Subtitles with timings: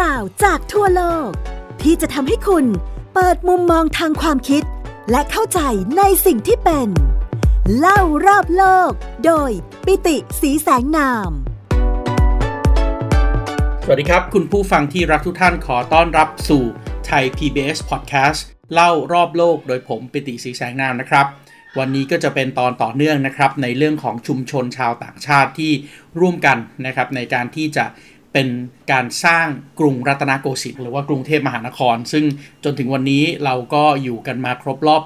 [0.00, 1.30] ราวจากทั่วโลก
[1.82, 2.64] ที่จะทำให้คุณ
[3.14, 4.62] เปิดมุมมองทางความคิด
[5.10, 5.60] และเข้าใจ
[5.98, 6.88] ในสิ่งที่เป็น
[7.78, 8.90] เล่ารอบโลก
[9.26, 9.50] โดย
[9.86, 11.30] ปิติสีแสงนาม
[13.82, 16.62] สวัสดีครับ คุณผู้ฟังที่รักทุกท่านขอต้อนรับสู่
[17.06, 18.40] ไทย PBS Podcast
[18.72, 21.26] เล่ารอบโลกโดยผมปิติสีแสงนามนะครับ
[21.78, 25.72] วันนี้ก็จะเป็นตอนต่อเนื่องนะครับในเรื่องของชุมชนชาวต่างชาติที่
[26.20, 27.84] ร่วมกันนะครับในการที่จะ
[28.38, 28.54] เป็น
[28.92, 29.46] การสร้าง
[29.80, 32.24] กรุงรัตนโกสินทร์หรือว่ากรุงเทพมหานคร ซึ่ง
[32.64, 35.02] จนถึงวันนี้เราก็อยู่กันมาครบรอบ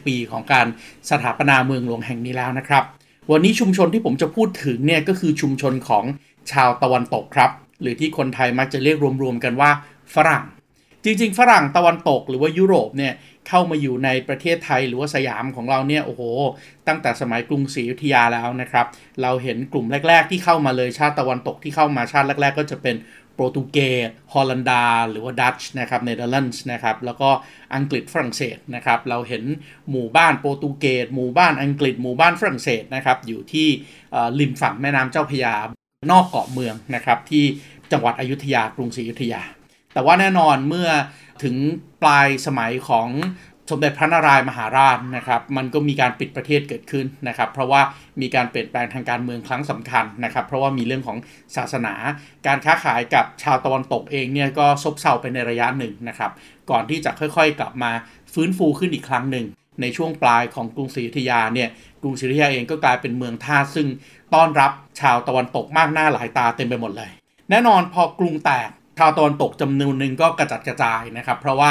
[0.00, 0.66] 240 ปีของการ
[1.10, 2.84] สถาปนาเมืองหลวงแห่งนี้แล้วนะครับ
[3.30, 6.04] วันนี้ชุมชนที่ผมจะพูดถึงเนี่ยก็คือชุมชนของ
[6.52, 9.70] ชาวตะวันตกครับ หรือที่คนไทยมักจะเรียกรวมๆกันว่า
[10.14, 10.44] ฝรั่ง
[11.04, 13.14] จริง ๆ ฝรั่งตะวันตกหรือว่ายุโรปเนี่ย
[13.48, 16.22] เข้ามาอยู่ในประเทศไทยหรือว่าสยามของเราเนี่ยโอ้โห
[16.88, 18.86] ตั้งแต่สมัยกรุงศรีอยุธยาแล้วนะครับ
[19.22, 22.96] เราเห็นกลุ่มแรก ๆ ที่เข้ามาเลยชาติตะวันตกที่เข้ามาชาติแรก ๆ ก็จะเป็น
[23.34, 27.30] โปรตุเกสฮอลันดา หรือว่าดัตช์นะครับเนเธอร์แลนด์นะครับ แล้วก็
[27.74, 29.44] อังกฤษฝรั่งเศสนะครับ เราเห็น
[29.90, 33.68] หมู่บ้านโปรตุเกสหมู่บ้านอังกฤษหมู่บ้านฝรั่งเศสนะครับ อยู่ที่
[34.40, 35.54] ริมฝั่งแม่น้ำเจ้าพระยา
[36.10, 37.44] นอกเกาะเมืองนะครับที่
[37.92, 39.42] จังหวัดอยุธยากรุงศรีอยุธยา
[39.94, 40.88] แต่ว่าแน่นอนเมื่อ
[41.42, 41.56] ถึง
[42.02, 43.08] ปลายสมัยของ
[43.70, 47.80] สมเด็จพระนารายมหาราชนะครับ มันก็มีการปิดประเทศเกิดขึ้นนะครับ เพราะว่า
[48.20, 51.18] มีการเปลี่ยนแปลงทางการเมืองครั้งสำคัญนะครับ เพราะว่ามีเรื่องของ
[51.56, 51.94] ศาสนา
[52.46, 56.30] การค้าขายกับชาวตะวันตกเองเนี่ยก็ซบเซาไปในระยะหนึ่งนะครับ
[56.70, 57.92] ก่อนที่จะค่อยๆ กลับมา
[58.32, 59.46] ฟื้นฟูขึ้นอีกครั้งหนึ่ง
[59.80, 61.68] ในช่วงปลายของกรุงศรีอยุธยาเนี่ย
[62.02, 63.88] กรุงศรีอยุธยาเองก็กลายเป็นเมืองท่าซึ่ง
[64.34, 67.10] ต้อนรับชาวตะวันตกมากหน้าหลายตาเต็มไปหมดเลย
[67.50, 71.70] แน่นอนพอกรุงแตก ชาวตะวันตกจำนวนหนึ่งก็กระจัดกระจายนะครับ เพราะว่า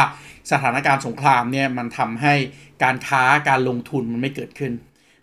[0.52, 2.34] สถานการณ์สงครามเนี่ยมันทำให้
[2.84, 4.74] การค้าการลงทุนมันไม่เกิดขึ้น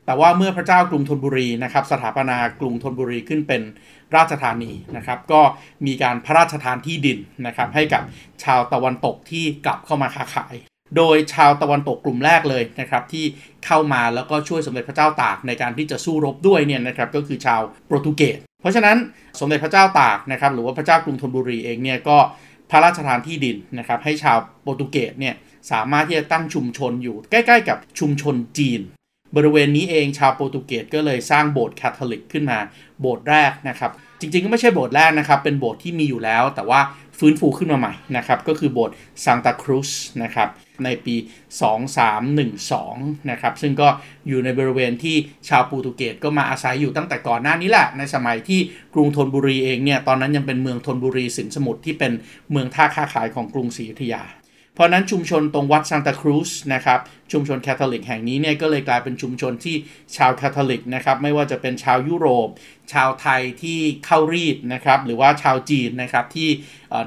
[0.07, 3.63] แต่ว่าเมื่อพระเจ้ากรุงธนบุรีนะครับสถาปนากรุงธนบุรีขึ้นเป็น
[4.17, 5.41] ราชธานีนะครับ ก็
[5.87, 8.03] มีการพระราชทานที่ดินนะครับ ให้กับ
[8.45, 10.55] ชาวตะวันตกที่กลับเข้ามาค้าขาย
[10.97, 13.25] โดยชาวตะวันตกกลุ่มแรกเลยนะครับที่
[13.67, 18.97] เข้ามาแล้วก็ช่วยสมเด็จพระเจ้าตากในการที่จะสู้รบด้วยเนี่ยนะครับก็คือชาวโปรตุเกส เพราะฉะนั้น
[19.41, 22.19] สมเด็จพระเจ้าตากนะครับหรือว่าพระเจ้ากรุงธนบุรีเองเนี่ยก็
[22.71, 25.35] พระราชทานที่ดินนะครับให้ชาวโปรตุเกสเนี่ย
[25.71, 28.81] สามารถที่จะตั้งชุมชนอยู่ใกล้ ๆ กับชุมชนจีน
[29.37, 32.59] บริเวณนี้เองชาวโปรตุเกสก็เลยสร้างโบสถ์คาทอลิกขึ้นมา
[33.01, 36.81] โบสถ์แรกนะครับจริงๆก็ไม่ใช่โบสถ์แรกนะครับเป็นโบสถ์ที่มีอยู่แล้ว แต่ว่า
[37.19, 38.95] ฟื้นฟูขึ้นมาใหม่นะครับก็คือโบสถ์
[39.25, 39.91] ซังตาครูส
[40.23, 40.49] นะครับ
[40.85, 41.17] ในปี
[42.03, 43.89] 2312 นะครับ ซึ่งก็
[44.29, 45.17] อยู่ในบริเวณที่
[45.49, 48.61] ชาวโปรตุเกสก็มาอาศัยอยู่ตั้งแต่ก่อนหน้านี้แหละ ในสมัยที่
[48.95, 52.13] กรุงธนบุรีเองเนี่ย ตอนนั้นยังเป็นเมืองธนบุรีศรีมหาสมุทรที่เป็น
[52.51, 54.23] เมืองท่าค้าขายของกรุงศรีอยุธยา
[54.81, 57.01] เพราะนั้นชุมชนตรงวัดซานตาครูสนะครับ
[57.33, 59.77] ชุมชนแคทอลิกแห่งนี้เนี่ยก็เลยกลายเป็นชุมชนที่
[60.17, 62.49] ชาวแคทอลิกนะครับไม่ว่าจะเป็นชาวยุโรป
[62.93, 66.49] ชาวไทยที่เข้ารีตนะครับหรือว่าชาวจีนนะครับที่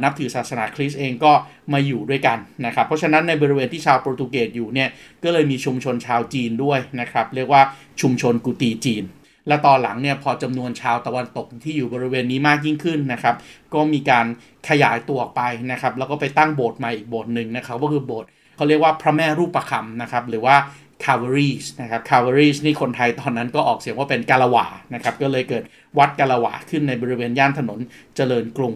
[0.03, 1.33] นับถือศาสนาคริสต์เองก็
[1.73, 4.89] มาอยู่ด้วยกันนะครับเพราะฉะนั้นในบริเวณที่ชาวโปรตุเกสอยู่เนี่ย
[5.23, 7.61] ก็เลยมีชุมชนชาวจีนด้วยนะครับเรียกว่า
[8.01, 9.03] ชุมชนกุตีจีน
[9.47, 13.35] และตอนหลังเนี่ยพอจำนวนชาวตะวันตกที่อยู่บริเวณนี้มากยิ่งขึ้นนะครับ
[13.73, 14.25] ก็มีการ
[14.69, 20.55] ขยายตัวออกไปนะครับแล้วก็ไปตั้งโบสถ์ใหม่อีกโบสถ์หนึ่งนะครับก็คือโบสถ์เขาเรียกว่าพระแม่รูปประคำนะครับหรือว่า
[21.03, 22.47] c a v a r i e s นะครับ c a v a r i
[22.47, 25.63] e s นี่คนไทยตอนนั้นก็ออกเสียงว่าเป็นกาละวานะครับ ก็เลยเกิด
[25.97, 27.79] วัดกาละวาขึ้นในบริเวณย่านถนน
[28.15, 28.73] เจริญกรุง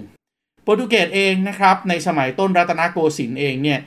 [0.67, 3.79] ปรตุเกสเองนะครับในสมัยต้นรัตนโกสินทร์เองเนี่ย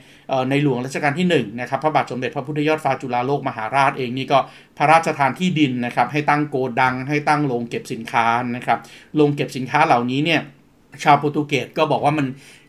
[0.49, 4.39] ในหลวงรัชกาลที่1นะครับพระบาทสมเด็จพระพุทธยอดฟ้าจุฬาโลกมหาราชเองนี่ก็
[4.77, 8.25] พระราชทานที่ดินนะครับให้ตั้งโกดังให้ตั้งโรงเก็บสินค้า
[8.55, 8.79] นะครับ
[9.15, 10.41] โรงเก็บสินค้าเหล่านี้เนี่ย
[11.03, 12.25] ชาวโปรตุเกสก็บอกว่ามัน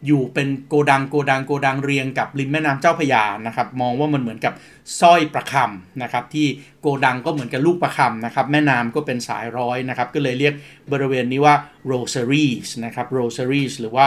[0.06, 4.52] อยู่เป็นโกดังโกดังโกดังเรียงกับริมแม่น้ำเจ้าพยานะครับมองว่ามันเหมือนกับ
[5.00, 6.46] สร้อยประคำนะครับที่
[6.80, 10.54] โกดังก็เหมือนกับลูกประคำนะครับแม่น้ำก็เป็นสายร้อยนะครับก็เลยเรียก
[10.92, 11.54] บริเวณนี้ว่า
[11.90, 14.06] rosaries นะครับ rosaries หรือว่า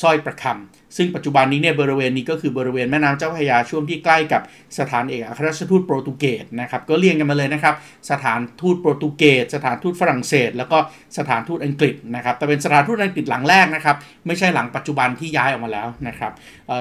[0.00, 4.42] สร้อยประคำซึ่งปัจจุบันนี้เนี่ยบริเวณนี้ก็คือบริเวณแม่น้ำเจ้าพยาช่วงที่ใกล้กับ
[4.78, 7.74] สถานเอกอัครราชทูตโปรตุเกสนะครับก็เรียงกันมาเลยนะครับ
[8.10, 10.78] สถานทูตโปรตุเกสสถานทูตฝรั่งเศส แล้วก็
[11.18, 13.96] สถานทูตอังกฤษนะครับแต่เป็นสถานทูตอังกฤษหลังแรกนะครับ
[14.26, 16.32] ไม่ใช่หลังปัจจุบันทย้ายออกมาแล้วนะครับ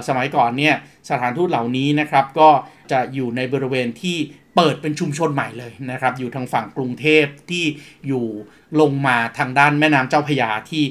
[0.07, 0.75] สมัยก่อนเนี่ย
[1.09, 2.49] สถานทูตเหล่านี้นะครับก็
[2.91, 4.17] จะอยู่ในบริเวณที่
[4.55, 7.65] เปิดเป็นชุมชนใหม่เลยนะครับ อยู่ทางฝั่งกรุงเทพที่
[8.07, 8.25] อยู่
[8.81, 10.83] ลงมาทางด้านแม่น้ำเจ้าพยาที่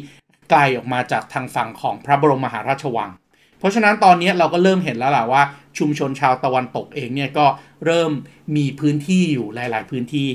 [0.51, 3.11] ไกลออกมาจากทางฝั่งของพระบรมมหาราชวัง
[3.59, 5.43] เพราะฉะนั้นตอนนี้เราก็เริ่มเห็นแล้วล่ะว่า
[5.79, 7.47] ชุมชนชาวตะวันตกเองเนี่ยก็
[7.85, 8.11] เริ่ม
[8.57, 10.29] มีพื้นที่อยู่หลาย ๆ พื้นที่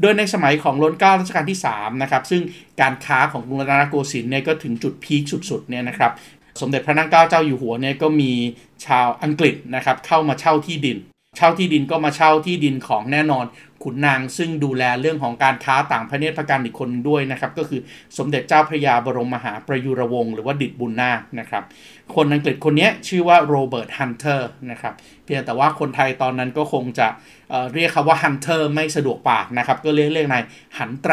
[0.00, 2.42] โดยในสมัยของรัชการัชกาลที่3นะครับซึ่ง
[2.80, 6.12] การค้าของกรุงรัตนโกสินทร์เนี่ยก็ถึงจุดพีคสุดๆเนี่ยนะครับ
[6.60, 8.32] สมเด็จพระนางเกล้าเจ้าอยู่หัวเนี่ยก็มี
[8.86, 10.98] ชาวอังกฤษนะครับเข้ามาเช่าที่ดิน
[11.36, 13.44] เช่าที่ดินก็มาเช่าที่ดินของแน่นอน
[13.82, 17.80] ขุนนางซึ่งดูแลเรื่องของการค้าต่างประเทศประการอีกคนด้วยนะครับ ก็คือ
[18.18, 21.64] สมเด็จเจ้าพระยาบรมมหาประยุรวงศ์หรือว่าดิศ บุนนาคนะครับ
[22.14, 24.94] คนอังกฤษคนนี้ชื่อว่าโรเบิร์ตฮันเตอร์นะครับ
[25.24, 27.08] เพียงแต่ว่าคนไทยตอนนั้นก็คงจะ
[27.50, 30.44] เรียกคำว่าฮันเตอร์ไม่สะดวกปากนะครับ ก็เรียกเรียกนาย
[30.78, 31.12] หันแตร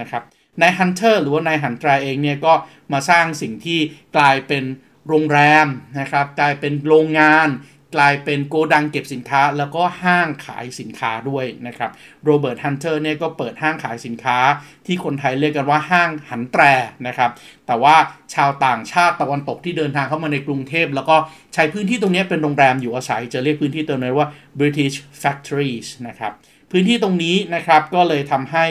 [0.00, 0.22] นะครับ
[0.60, 2.52] นายฮันเตอร์หรือว่านายหันแตรเองเนี่ยก็
[2.92, 3.78] มาสร้างสิ่งที่
[4.16, 4.64] กลายเป็น
[5.08, 5.66] โรงแรม
[6.00, 7.48] นะครับกลายเป็นโรงงาน
[7.96, 11.90] กลายเป็นโกดังเก็บสินค้า แล้วก็ห้างขายสินค้าด้วยนะครับ
[12.24, 14.38] โรเบิร์ตฮันเตอร์เนี่ยก็เปิดห้างขายสินค้า
[14.86, 16.62] ที่คนไทยเรียกกันว่าห้างหันแตร
[17.06, 17.30] นะครับ
[17.66, 17.96] แต่ว่า
[18.34, 21.16] ชาวต่างชาติตะวันตกที่เดินทางเข้ามาในกรุงเทพ แล้วก็
[21.54, 24.28] ใช้พื้นที่ตรงนี้เป็นโรงแรมอยู่อาศัย จะเรียกพื้นที่ตรงนี้ว่า
[24.58, 26.32] British Factories นะครับ
[26.70, 28.66] พื้นที่ตรงนี้นะครับก็เลยทำให้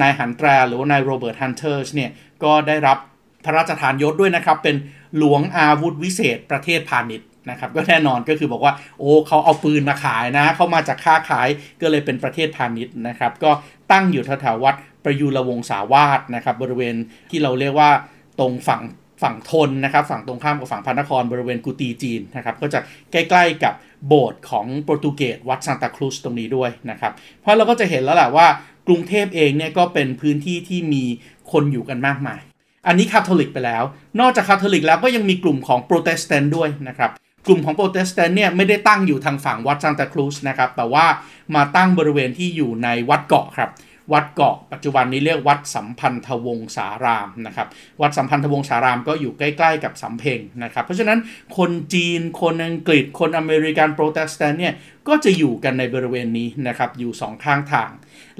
[0.00, 2.10] นายหันแตรหรือว่านายโรเบิร์ตฮันเตอร์เนี่ย
[2.44, 2.98] ก็ได้รับ
[3.44, 4.76] พระราชทานยศด้วยนะครับ เป็น
[5.18, 11.48] หลวงอาวุธวิเศษประเทศพาณิชย์นะครับก็แน่นอนก็คือบอกว่าโอ้เขาเอาปืนมาขายนะ เขามาจากค้าขาย
[11.80, 13.50] ก็เลยเป็นประเทศพาณิชย์นะครับ ก็
[13.92, 16.94] ตั้งอยู่แถวๆวัดประยุรวงศาวาสนะครับ บริเวณ
[17.30, 17.90] ที่เราเรียกว่า
[18.38, 18.82] ตรงฝั่ง
[19.22, 22.80] ฝั่งธนนะครับ ฝั่งตรงข้ามกับฝั่งพระนครบริเวณกุฎีจีนนะครับ ก็จะ
[23.12, 23.74] ใกล้ๆกับ
[24.06, 28.46] โบสถ์ของโปรตุเกสวัดซานตาครูสตรงนี้ด้วยนะครับ เพราะเราก็จะเห็นแล้วแหละว่า
[28.88, 31.04] กรุงเทพเองเนี่ยก็เป็นพื้นที่ที่มี
[31.52, 32.40] คนอยู่กันมากมาย
[32.86, 33.84] อันนี้คาทอลิกไปแล้ว
[34.20, 37.10] นอกจากคาทอลิกแล้วก็ยังมีกลุ่มของโปรเตสแตนต์ด้วยนะครับ
[37.46, 41.06] กลุ่มของโปรเตสแตนต์เนี่ยไม่ได้ตั้งอยู่ทางฝั่งวัดซานตาครูสนะครับ แต่ว่า
[41.54, 43.70] มาตั้งบริเวณที่อยู่ในวัดเกาะครับ
[44.12, 47.68] วัดเกาะปัจจุบันนี้เรียกวัดสัมพันธวงศารามนะครับ
[48.00, 51.18] วัดสัมพันธวงศารามก็อยู่ใกล้ๆกับสำเพ็งนะครับ เพราะฉะนั้น
[51.56, 54.74] คนจีน คนอังกฤษ คนอเมริกันโปรเตสแตนต์เนี่ย
[55.08, 57.90] ก็จะอยู่กันในบริเวณนี้นะครับ อยู่สองข้างทาง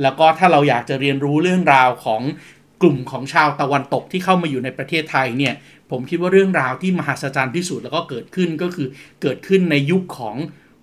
[0.02, 2.22] แล้วก็ถ้าเราอยากจะเรียนรู้เรื่องราวของ
[2.82, 5.54] กลุ่มของชาวตะวันตกที่เข้ามาอยู่ในประเทศไทยเนี่ย
[5.90, 8.88] ผมคิดว่าเรื่องราวที่มหัศจรรย์ที่สุดแล้วก็เกิดขึ้นก็คือ
[9.22, 10.36] เกิดขึ้นในยุคของ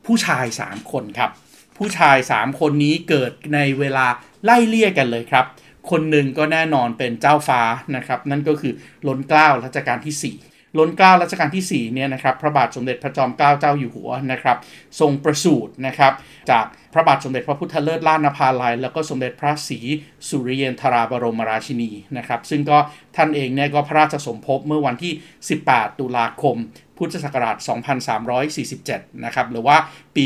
[0.06, 1.32] ผู้ชาย 3 คนครับ
[1.78, 4.06] ผู้ชาย 3 คนนี้เกิดในเวลา
[4.44, 5.46] ไล่เลี่ยกันเลยครับ
[5.90, 7.62] คนหนึ่งก็แน่นอนเป็นเจ้าฟ้า
[7.96, 8.74] นะครับ นั่นก็คือ
[9.08, 14.58] ล้นเกล้ารัชกาลที่ 4 ล้นเกล้ารัชกาลที่4เนี่ยนะครับพระบาทสมเด็จพระจอมเกล้าเจ้าอยู่หัวนะครับ
[15.00, 16.14] ทรงประสูตินะครับ
[16.52, 19.80] จากพระบาทสมเด็จพระพุทธเลิศล้านภาลัย แล้วก็สมเด็จพระศรี
[20.28, 22.78] สุริยนทราบรมราชินีนะครับซึ่งก็
[23.16, 25.14] ท่านเองเนี่ยก็พระราชสมภพเมื่อวันที่
[25.58, 26.56] 18 ตุลาคม
[26.98, 27.58] พุทธศักราช
[28.40, 29.78] 2347 นะครับหรือว่า
[30.16, 30.24] ปี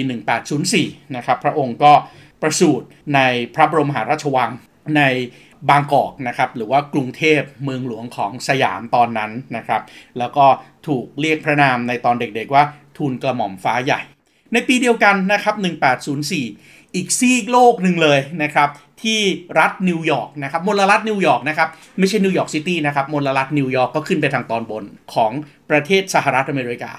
[0.58, 1.94] 1804 นะครับพระองค์ก็
[2.42, 2.86] ประสูติ
[3.16, 3.20] ใน
[3.56, 4.50] พระบรมมหาราชวัง
[4.98, 5.04] ใน
[5.70, 9.82] บางกอกนะครับหรือว่ากรุงเทพเมืองหลวงของสยามตอนนั้นนะครับ
[10.20, 10.46] แล้วก็
[10.88, 12.64] ถูกเรียกพระนามในตอนเด็กๆว่า
[12.98, 14.02] ทูลกระหม่อมฟ้าใหญ่
[14.54, 15.56] ในปีเดียวกันนะครับ
[16.26, 18.70] 1804 อีกซีกโลกหนึ่งเลยนะครับ
[19.04, 19.20] ที่
[19.60, 21.70] รัฐนิวยอร์กนะครับมลรัฐนิวยอร์กนะครับ
[22.00, 25.32] ไม่ใช่นิวยอร์กซิตี้นะครับมลรัฐนิวยอร์กก็ขึ้นไปทางตอนบนของ
[25.70, 26.92] ประเทศสหรัฐอเมริกา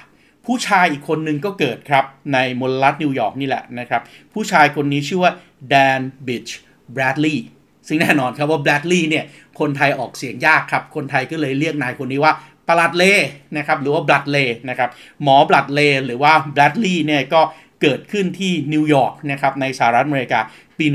[0.46, 2.04] ผู้ชายอีกคนหนึ่งก็เกิดครับ
[2.34, 4.02] ในมลรัฐนิวยอร์กนี่แหละนะครับ
[4.34, 5.32] ผู้ชายคนนี้ชื่อว่า
[5.68, 6.48] แดนบีช
[6.92, 7.46] แบรดลีย์
[7.86, 9.24] ซึ่งแน่นอนครับว่าแบรดลีย์เนี่ย
[9.60, 12.32] คนไทยออกเสียงยากครับ คนไทยก็เลยเรียกนายคนนี้ว่า
[12.68, 13.14] ปลัดเล
[13.56, 14.90] นะครับหรือว่าบลัดเลนะครับ
[15.22, 17.40] หมอบลัดเลหรือว่าแบรดลีย์เนี่ยก็
[17.82, 20.40] เกิดขึ้นที่นิวยอร์กนะครับในสหรัฐอเมริกา
[20.78, 20.86] ปี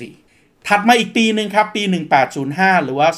[0.00, 1.82] 1804 ถัดมาอีกปีหนึ่งครับปี
[2.34, 3.08] 1805 หรือว่า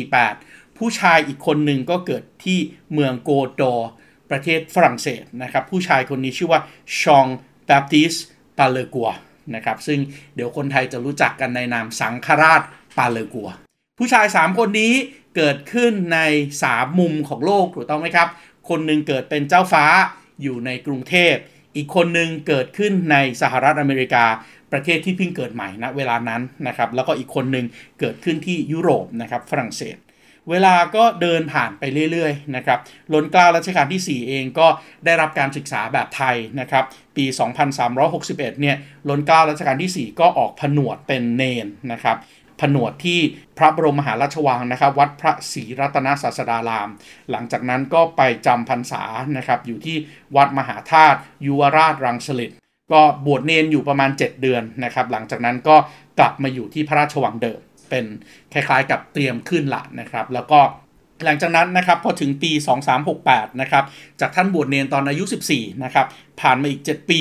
[0.00, 2.58] 2348 ผู้ชายอีกคนหนึ่งก็เกิดที่
[2.92, 3.62] เมืองโกตดอร์
[4.30, 6.60] ประเทศฝรั่งเศสนะครับผู้ชายคนนี้ชื่อว่า
[7.00, 7.26] ฌอง
[7.66, 8.14] แบปติส
[8.58, 9.10] ปาเลกัว
[9.54, 9.98] นะครับ ซึ่ง
[10.34, 12.62] เดี๋ยวคนไทยจะรู้จักกันในนามสังฆราช
[12.98, 13.48] ปาเลกัว
[13.98, 14.92] ผู้ชาย 3 คนนี้
[15.36, 16.18] เกิดขึ้นใน
[16.60, 18.28] 3 มุมของโลกถูกต้องไหมครับ
[18.68, 19.84] คนหนึ่งเกิดเป็นเจ้าฟ้า
[20.42, 21.34] อยู่ในกรุงเทพ
[21.76, 24.24] อีกคนหนึ่งเกิดขึ้นในสหรัฐอเมริกา
[24.72, 27.66] ประเทศที่เพิ่งเกิดใหม่นะเวลานั้นนะครับ แล้วก็อีกคนหนึ่ง
[28.00, 29.96] เกิดขึ้นที่ยุโรปนะครับฝรั่งเศส
[30.50, 32.78] เวลาก็เดินผ่านไปเรื่อยๆนะครับ
[33.12, 34.66] ล้นกล้ารัชกาลที่ 4 เองก็
[35.04, 36.84] ได้รับการศึกษาแบบไทยนะครับ
[37.16, 37.24] ปี
[37.92, 38.76] 2361 เนี่ย
[39.08, 42.16] ล้นกล้ารัชกาลที่ 4 ก็ออกผนวดเป็นเนนนะครับ
[42.60, 43.20] ผนวดที่
[43.58, 46.88] พระบรมมหาราชวังนะครับวัดพระศรีรัตนศาสดาราม
[47.30, 49.02] หลังจากนั้นก็ไปจำพรรษา
[49.36, 49.96] นะครับอยู่ที่
[50.36, 52.50] วัดมหาธาตุยุวราชรังสฤษ
[52.92, 55.76] ก็บวชเนนอยู่ประมาณ 7 เดือนนะครับหลังจากนั้นก็
[56.18, 57.60] กลับมาอยู่ที่พระราชวังเดิม
[57.92, 58.04] เป็น
[58.52, 60.60] คล้ายๆ กับเตรียมขึ้นละนะครับ แล้วก็
[61.24, 62.50] หลังจากนั้นนะครับพอถึงปี
[63.06, 63.84] 2368 นะครับ
[64.20, 66.06] จากท่านบวชเนนตอนอายุ 14 นะครับ
[66.40, 67.20] ผ่านมาอีก 7 ปี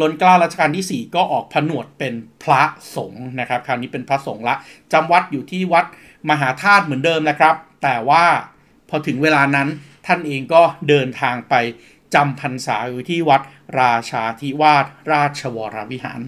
[0.00, 2.62] ล้นกล้ารัชกาลที่ 4 ก็ออกผนวดเป็นพระ
[2.96, 4.54] สงฆ์นะครับ คราวนี้เป็นพระสงฆ์ละ
[4.92, 5.84] จำวัดอยู่ที่วัด
[6.30, 8.24] มหาธาตุเหมือนเดิมนะครับ แต่ว่า
[8.88, 9.68] พอถึงเวลานั้น
[10.06, 11.54] ท่านเองก็เดินทางไป
[12.14, 13.40] จำพรรษาอยู่ที่วัด
[13.80, 16.20] ราชาธิวาสราชวรวิหาร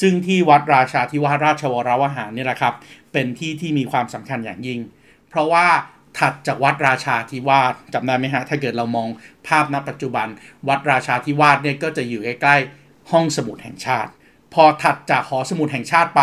[0.00, 2.74] ซึ่งที่วัดราชาธิวาสราชวรวิหารนี่แหละครับ
[3.12, 4.80] เป็นที่ที่มีความสำคัญอย่างยิ่ง
[5.28, 5.66] เพราะว่า
[6.18, 9.08] ถัดจากวัดราชาธิวาสจำได้ไหมฮะ ถ้าเกิดเรามอง
[9.46, 10.28] ภาพณปัจจุบัน
[10.68, 14.10] วัดราชาธิวาสเนี่ยก็จะอยู่ใกล้ๆห้องสมุดแห่งชาติ
[14.54, 16.22] พอถัดจากหอสมุดแห่งชาติไป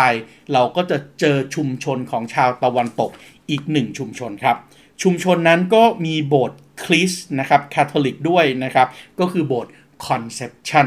[0.52, 3.10] เราก็จะเจอชุมชนของชาวตะวันตก
[3.50, 4.56] อีกหนึ่งชุมชนครับ
[5.02, 8.88] ชุมชนนั้นก็มีโบสถ์คริสต์นะครับคาทอลิกด้วยนะครับ
[9.20, 9.72] ก็คือโบสถ์
[10.06, 10.86] คอนเซปชัน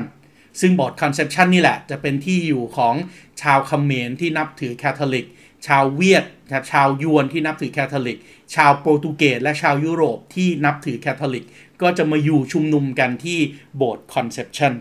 [0.59, 2.95] ซึ่งโบสถ์คอนเซปชันนี่แหละ จะเป็นที่อยู่ของ
[3.41, 5.27] ชาวเขมรที่นับถือแคทอลิก
[5.67, 8.17] ชาวเวียดครับชาวยวนที่นับถือแคทอลิก
[8.55, 11.45] ชาวโปรตุเกสและชาวยุโรปที่นับถือแคทอลิก
[11.81, 13.39] ก็จะมาอยู่ชุมนุมกันที่
[13.77, 14.73] โบสถ์คอนเซปชัน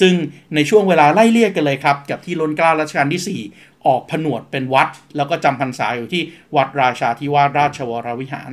[0.00, 0.14] ซึ่ง
[0.54, 6.22] ในช่วงเวลาไล่เลี่ยกันเลยครับ กับที่ล้นเกล้ารัชกาลที่ 4 ออกผนวชเป็นพระ แล้วก็จำพรรษาอยู่ที่
[6.56, 8.52] วัดราชาธิวาสราชวรวิหาร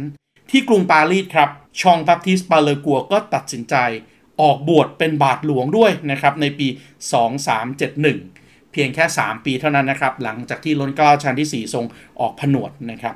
[0.51, 1.49] ที่กรุงปารีสครับ
[1.81, 3.75] ฌองแบปติสปาเลกัวก็ตัดสินใจ
[4.41, 6.67] ออกบวชเป็นบาทหลวงด้วยนะครับในปี
[7.49, 11.85] 2371 เพียงแค่ 3 ปีเท่านั้นนะครับ หลังจากที่ล้นเกล้ารัชกาลที่ 4 ทรง
[12.19, 13.15] ออกผนวชนะครับ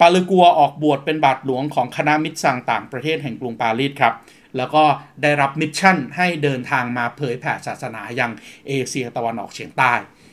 [0.00, 4.14] ปาเลกัวออกบวชเป็นบาทหลวงของคณะมิสซังต่างประเทศแห่งกรุงปารีสครับ
[4.56, 4.84] แล้วก็
[5.22, 8.30] ได้รับ mission ให้เดินทางมาเผยแผ่ศาสนายัง
[8.68, 9.92] เอเชียตะวันออกเฉียงใต้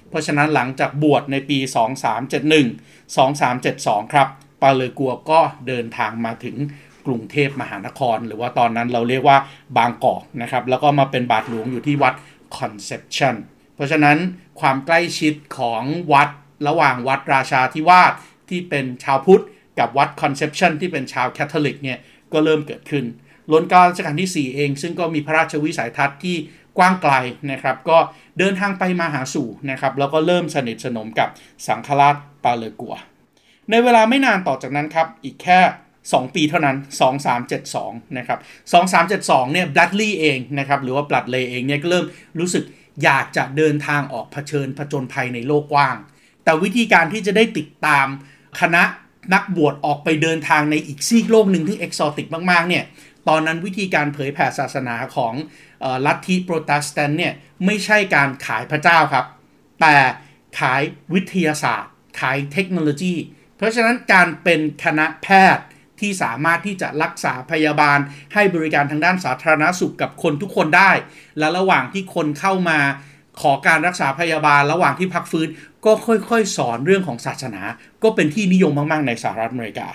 [0.10, 1.60] เพราะฉะนั้นหลังจากบวชในปี
[2.65, 4.27] 2371 2372 ครับ
[4.62, 6.56] ปาเลกัวก็เดินทางมาถึง
[7.07, 9.37] กรุงเทพมหานคร หรือว่าตอนนั้นเราเรียกว่า
[9.77, 12.13] บางกอกนะครับ แล้วก็มาเป็นบาทหลวงอยู่ที่วัด
[12.57, 13.35] คอนเซปชัน
[13.75, 14.17] เพราะฉะนั้น
[14.59, 15.83] ความใกล้ชิดของ
[16.13, 16.29] วัด
[16.67, 18.13] ระหว่างวัดราชาธิวาส
[18.49, 19.43] ที่เป็นชาวพุทธ
[19.79, 21.99] กับวัดคอนเซปชันที่เป็นชาวแคทอลิกเนี่ย
[22.33, 23.05] ก็เริ่มเกิดขึ้น
[23.51, 26.37] ล้นเกล้ารัชกาลที่ 4 เอง ซึ่งก็มีพระราชวิสัยทัศน์ที่
[26.77, 27.13] กว้างไกล
[27.51, 27.97] นะครับ ก็
[28.39, 31.29] เดินทางไปมาหาสู่นะครับ แล้วก็เริ่มสนิทสนมกับ
[31.67, 32.95] สังฆราชปาเลกัว
[33.69, 35.59] ในเวลาไม่นานต่อจากนั้นครับ อีกแค่
[36.11, 36.77] 2 ปีเท่านั้น
[37.47, 38.39] 2372 นะครับ
[38.95, 42.05] 2372 เนี่ยบลัดลี่เองนะครับหรือว่าบลัดเลเองเนี่ยก็เริ่ม
[42.39, 42.63] รู้สึก
[43.03, 45.95] อยากจะเดินทางออกเผชิญผจญภัยในโลกกว้าง
[46.43, 48.07] แต่วิธีการที่จะได้ติดตาม
[48.61, 48.83] คณะ
[49.33, 52.83] นักบวชออกไปเดินทางในอีกซีกโลกหนึ่งที่เอกซอติกมากๆเนี่ย
[53.27, 55.33] ตอนนั้นวิธีการเผยแผ่ศาสนาของ
[56.05, 57.33] ลัทธิโปรเตสแตนต์เนี่ย
[57.65, 59.25] ไม่ใช่การขายพระเจ้าครับ
[59.81, 59.95] แต่
[60.59, 60.81] ขาย
[61.13, 63.15] วิทยาศาสตร์ ขายเทคโนโลยี
[63.55, 65.65] เพราะฉะนั้นการเป็นคณะแพทย์
[66.01, 68.00] ที่สามารถที่จะรักษาพยาบาล
[68.34, 70.92] ให้บริการทางด้านสาธารณสุขกับคนทุกคนได้
[71.39, 72.80] และระหว่างที่คนเข้ามา
[73.42, 75.48] ขอการรักษาพยาบาลระหว่างที่พักฟื้น
[75.86, 77.62] ก็ค่อยๆ สอนเรื่องของศาสนา
[78.04, 79.88] ก็เป็นที่นิยมมากๆ ในสหรัฐอเมริกา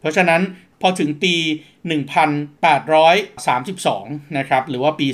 [0.00, 0.40] เพราะฉะนั้น
[0.80, 1.34] พอถึงปี
[3.00, 5.06] 1832 นะครับ หรือว่าปี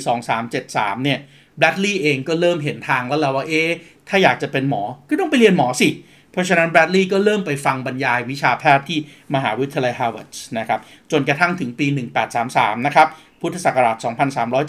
[0.49, 1.19] 2373 เนี่ย
[1.57, 3.61] แบรดลีย์เองก็เริ่มเห็นทางแล้วล่ะว่าเอ๊
[4.09, 8.99] ถ้าอยากจะเป็นหมอก็ต้องไปเรียนหมอสิเเพราะฉะนั้นแบรดลีย์ก็เริ่มไปฟังบรรยายวิชาแพทย์ที่
[9.35, 10.79] มหาวิทยาลัยฮาร์วาร์ดนะครับ
[11.11, 11.87] จนกระทั่งถึงปี
[12.37, 13.07] 1833 นะครับ
[13.41, 13.97] พุทธศักราช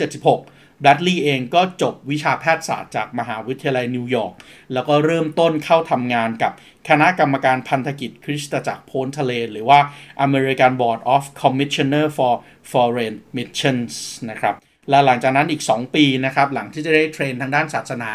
[0.05, 4.35] 2376 แบรดลีย์เองก็จบวิชาแพทยศาสตร์จากมหาวิทยาลัยนิวยอร์ก
[4.73, 6.53] แล้วก็เริ่มต้นเข้าทำงานกับ
[6.89, 9.79] คณะกรรมการพันธกิจคริสตจักรโพนทะเล หรือว่า
[10.27, 12.35] American Board of Commissioner for
[12.71, 13.95] Foreign Missions
[14.31, 14.55] นะครับ
[14.91, 18.13] และหลังจากนั้นอีก 2 ปีนะครับหลังที่จะได้เทรนทางด้านศาสนา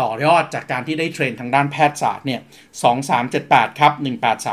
[0.00, 2.40] ต่อยอดจากการที่ได้เทรนทางด้านแพทยศาสตร์เนี่ย
[3.10, 3.92] 2378 ครับ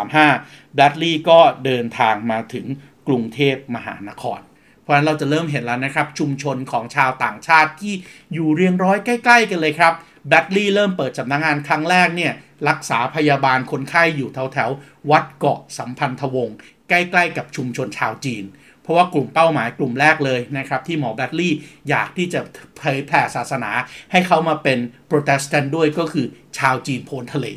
[0.10, 2.66] 1835บดลีย์ก็เดินทางมาถึง
[3.08, 4.40] กรุงเทพมหานคร
[4.82, 7.94] เพราะฉะนั้นเราจะเริ่มเห็นแล้วนะครับ ชุมชนของชาวต่างชาติที่
[8.34, 9.94] อยู่เรียงร้อยใกล้ ๆ กันเลยครับ
[10.28, 12.34] แบดลี่เริ่มเปิดสำนักงงานครั้งแรกเนี่ย
[12.70, 16.58] รักษาพยาบาลคนไข้อยู่แถวๆวัดเกาะสัมพันธวงศ์
[16.90, 18.44] ใกล้ ๆ กับชุมชนชาวจีน
[18.84, 21.54] เพราะว่ากลุ่มเป้าหมายกลุ่มแรกเลยนะครับ ที่หมอแบรดลีย์
[21.90, 22.40] อยากที่จะ
[22.78, 23.72] เผยแผ่ศาสนา
[24.12, 26.26] ให้เขามาเป็นโปรเตสแตนต์ด้วยก็คือ
[26.58, 27.48] ชาวจีนโพนทะเล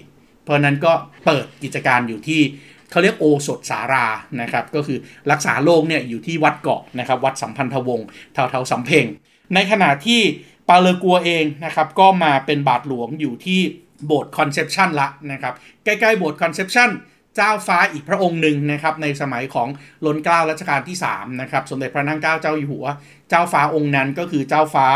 [0.43, 0.93] เพราะนั้นก็
[1.27, 2.41] เปิดกิจการอยู่ที่
[2.91, 4.07] เขาเรียกโอสถสารา
[4.41, 4.99] นะครับ ก็คือ
[5.31, 9.05] รักษาโรคเนี่ยอยู่ที่วัดเกาะนะครับ วัดสัมพันธวงศ์แถวๆสำเพ็ง
[9.55, 10.21] ในขณะที่
[10.69, 13.61] ปาเลกัวเองนะครับก็มาเป็นบาทหลวงอยู่ที่
[14.07, 15.55] โบสถ์คอนเซปชันละนะครับ
[15.85, 16.91] ใกล้ๆโบสถ์คอนเซปชัน
[17.37, 19.69] เจ้าฟ้าอีกพระองค์หนึ่งนะครับในสมัยของ
[20.07, 22.87] ล้นเกล้ารัชกาลที่3นะครับสมเด็จพระนั่งเกล้าเจ้าอยู่หัว
[23.31, 24.87] เจ้าฟ้าองค์นั้นก็คือเจ้าฟ้า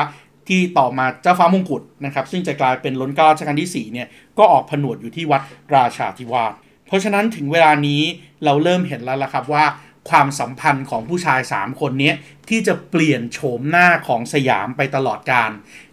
[0.48, 5.42] ที่ต่อมาเจ้าฟ้ามงกุฎนะครับซึ่งจะกลายเป็นล้นเกล้ารัชกาลที่4เนี่ยก็ออกผนวชอยู่ที่วัด
[5.76, 6.52] ราชาธิวาส
[6.86, 8.02] เพราะฉะนั้นถึงเวลานี้
[8.44, 9.64] เราเริ่มเห็นแล้วละครับว่า
[10.10, 12.12] ความสัมพันธ์ของผู้ชาย 3 คนนี้
[12.48, 15.50] ที่จะเปลี่ยนโฉมหน้าของสยามไปตลอดกาล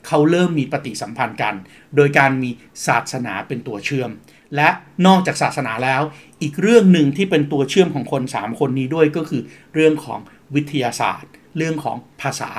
[0.08, 1.56] เขาเริ่มมีปฏิสัมพันธ์กัน
[1.96, 2.50] โดยการมี
[2.88, 4.12] ศาสนาเป็นตัวเชื่อม
[4.56, 4.70] และ
[5.08, 6.02] นอกจากศาสนาแล้ว
[6.42, 9.42] อีกเรื่องหนึ่งที่เป็นตัวเชื่อมของคน 3 คนนี้ด้วยก็คือ
[9.74, 10.20] เรื่องของ
[10.56, 12.52] วิทยาศาสตร์ เรื่องของภาษา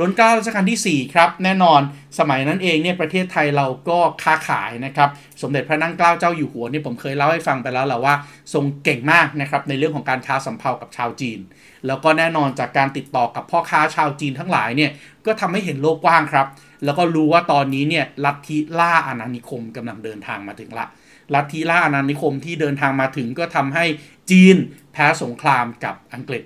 [0.00, 1.80] ล้นเกล้ารัชกาลที่ 4 ครับ แน่นอน
[2.18, 5.08] สมัยนั้นเองเนี่ยประเทศไทยเราก็ค้าขายนะครับ
[5.42, 8.14] สมเด็จพระนั่งเกล้าเจ้าอยู่หัวนี่ผมเคยเล่าให้ฟังไปแล้วแหละว่า
[8.54, 11.38] ทรงเก่งมากนะครับในเรื่องของการค้าสัมพันธ์กับชาวจีน
[11.86, 14.90] แล้วก็แน่นอนจากการติดต่อกับพ่อค้าชาวจีนทั้งหลายเนี่ย
[15.26, 16.46] ก็ทำให้เห็นโลกกว้างครับ
[16.84, 20.86] แล้วก็รู้ว่าตอนนี้เนี่ยลัทธิล่าอาณานิคมกำลังเดินทางมาถึงละ
[21.34, 23.84] ลัทธิล่าอาณานิคมที่เดินทางมาถึงก็ทำให้
[24.30, 24.56] จีน
[24.92, 26.42] แพ้สงครามกับอังกฤษ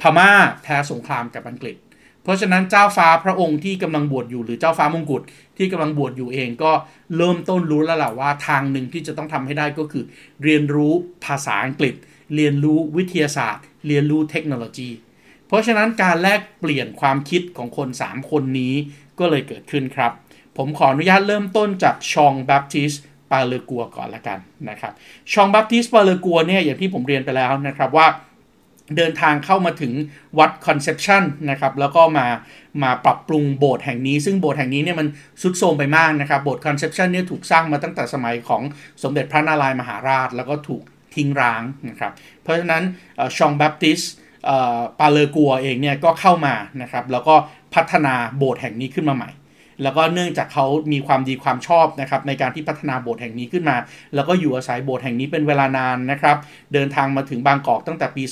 [0.00, 0.30] พม่า
[0.62, 1.76] แพ้สงครามกับอังกฤษ
[2.22, 5.22] เพราะฉะนั้นเจ้าฟ้าพระองค์ที่กำลังบวชอยู่หรือเจ้าฟ้ามงกุฎ
[5.56, 6.72] ที่กำลังบวชอยู่เองก็
[7.16, 10.04] เริ่มต้นรู้แล้วแหละว่าทางหนึ่งที่จะต้องทำให้ได้ก็คือ
[10.44, 10.92] เรียนรู้
[11.24, 11.94] ภาษาอังกฤษ
[12.34, 14.90] เรียนรู้วิทยาศาสตร์ เรียนรู้เทคโนโลยี
[15.46, 18.74] เพราะฉะนั้นการแลกเปลี่ยนความคิดของคน 3 คนนี้
[19.18, 20.12] ก็เลยเกิดขึ้นครับ
[20.56, 24.38] ผมขออนุญาตเริ่มต้นจากฌองแบปติสปาเลกัวก่อนละกัน
[24.70, 24.92] นะครับ
[25.32, 28.06] ฌองแบปติสปาเลกัวเนี่ยอย่างที่ผมเรียนไปแล้วนะครับว่า
[28.96, 29.92] เดินทางเข้ามาถึง
[30.38, 32.26] วัดคอนเซปชันนะครับแล้วก็มา
[32.82, 35.06] มาปรับปรุงโบสถ์แห่งนี้ ซึ่งโบสถ์แห่งนี้เนี่ยมัน
[35.42, 38.62] ทรุดโทรมไปมากนะครับโบสถ์คอนเซปชันเนี่ยถูกสร้างมาตั้งแต่สมัยของ
[39.02, 40.82] สมเด็จพระนารายณ์มหาราช แล้วก็ถูก
[41.14, 42.12] ทิ้งร้างนะครับ
[42.42, 42.82] เพราะฉะนั้น
[43.36, 44.00] ชองแบปติส
[45.00, 47.34] ปาเลกัวเองเนี่ยก็เข้ามานะครับแล้วก็
[47.74, 49.30] พัฒนาโบสถ์แห่งนี้ขึ้นมาใหม่
[49.82, 53.76] แล้วก็เนื่องจากเขามีความดีความชอบนะครับในการที่พัฒนาโบสถ์แห่งนี้ขึ้นมา
[54.14, 56.36] แล้วก็อยู่อาศัยโบสถ์แห่งนี้เป็นเวลานานนะครับ
[56.72, 58.22] เดินทางมาถึงบางกอกตั้งแต่ปี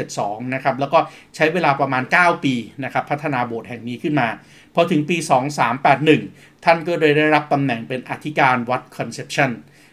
[0.00, 0.98] 2372นะครับแล้วก็
[1.36, 4.28] ใช้เวลาประมาณ 9 ปีนะครับพัฒนาโบสถ์แห่งนี้ขึ้นมา
[4.74, 5.16] พอถึงปี
[5.90, 9.50] 2381 ท่านก็เลยได้รับตำแหน่งเป็นอธิการวัดคอนเซปชัน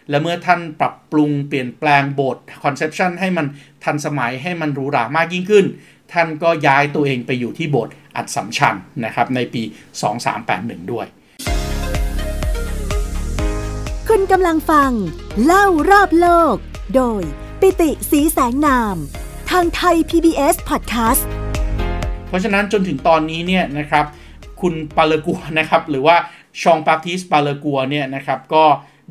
[0.09, 3.45] และเมื่อท่านปรับปรุงเปลี่ยนแปลงโบสถ์คอนเซปชันให้มัน
[3.83, 5.65] ทันสมัยให้มันหรูหรามากยิ่งขึ้น
[6.13, 9.63] ท่านก็ย้ายตัวเองไปอยู่ที่โบสถ์ อัดสัมชันนะครับในปี
[10.27, 11.07] 2381 ด้วย
[14.09, 14.91] คุณกำลังฟัง
[15.45, 16.55] เล่ารอบโลก
[16.95, 17.21] โดย
[17.59, 18.95] ปิติสีแสงนาม
[19.51, 21.23] ทางไทย PBS Podcast
[22.27, 24.05] เพราะฉะนั้นจนถึงตอนนี้เนี่ยนะครับ
[24.61, 26.15] คุณปาเลกัวนะครับหรือว่า
[26.61, 28.63] ชองปาติสปาเลกัวเนี่ยนะครับก็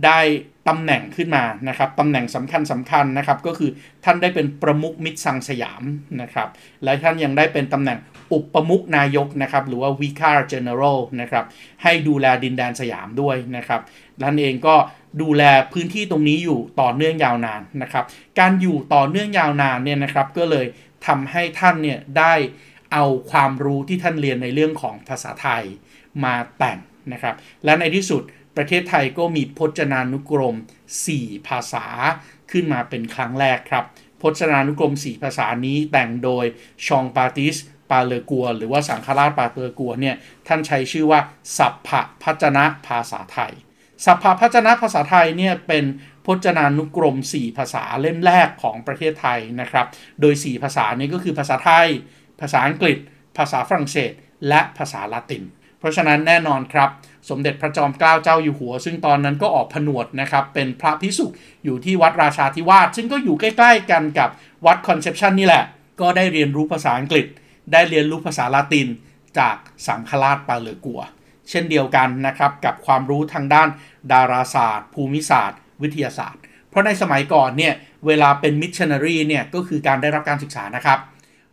[0.05, 0.21] ได้
[0.69, 3.71] ตำแหน่งขึ้นมานะครับตำแหน่งสำคัญสำคัญนะครับก็คือ
[4.05, 5.83] ท่านได้เป็นประมุขมิตรสังสยาม
[6.23, 6.49] นะครับ
[6.85, 7.99] และท่านยังได้เป็นตำแหน่ง
[8.35, 11.45] อุปมุขนายกนะครับ หรือว่า Vicar General นะครับ
[11.83, 13.81] ให้ดูแลดินแดนสยามด้วยนะครับ
[14.23, 14.75] ท่านเองก็
[15.23, 18.05] ดูแลพื้นที่ตรงนี้อยู่ต่อเนื่องยาวนานนะครับ
[18.39, 20.67] การอยู่ต่อเนื่องยาวนานเนี่ยนะครับก็เลย
[21.07, 22.35] ทำให้ท่านเนี่ยได้
[22.93, 25.63] เอาความรู้ที่ท่านเรียนในเรื่องของภาษาไทย
[26.25, 26.79] มาแต่ง
[27.13, 28.23] นะครับ และในที่สุด
[28.57, 30.57] ประเทศไทยก็มีพจนานุกรม
[31.05, 31.87] 4 ภาษา
[32.51, 33.85] ขึ้นมาเป็นครั้งแรกครับ
[34.23, 36.45] พจนานุกรม 4 ภาษานี้แต่งโดย
[36.87, 37.57] ชองปาติส
[37.91, 40.17] ปาเลกัว หรือว่าสังฆราชปาเลกัวเนี่ย
[40.49, 41.21] ท่านใช้ชื่อว่า
[41.59, 43.53] สัพพะพจนะภาษาไทย
[44.05, 45.85] สัพพะพจนะภาษาไทยเนี่ยเป็น
[46.27, 49.87] พจนานุกรม 4 ภาษาเล่มแรกของประเทศไทยนะครับ
[50.21, 51.89] โดย 4 ภาษานี้ก็คือภาษาไทย
[52.41, 52.99] ภาษาอังกฤษ
[53.37, 54.13] ภาษาฝรั่งเศส
[54.49, 55.45] และภาษาละติน
[55.79, 56.89] เพราะฉะนั้นแน่นอนครับ
[57.31, 61.27] สมเด็จพระจอมเกล้าเจ้าอยู่หัว ซึ่งตอนนั้นก็ออกผนวดนะครับ เป็นพระพิสุ
[61.65, 64.29] อยู่ที่วัดราชาธิวาสซึ่งก็อยู่ใกล้ ๆ กันกับ
[64.67, 65.65] วัดคอนเซปชันนี่แหละ
[66.01, 67.27] ก็ได้เรียนรู้ภาษาอังกฤษ
[67.73, 68.89] ได้เรียนรู้ภาษาละติน
[69.39, 71.01] จากสังฆราชปาเลกัว
[71.51, 73.69] เช่นเดียวกันนะครับกับความรู้ทางด้าน
[74.13, 77.75] ดาราศาสตร์ ภูมิศาสตร์ วิทยาศาสตร์ เพราะในสมัยก่อนเนี่ย
[78.07, 80.99] เวลาเป็นมิชชันนารีเนี่ยก็คือการได้รับการศึกษานะครับ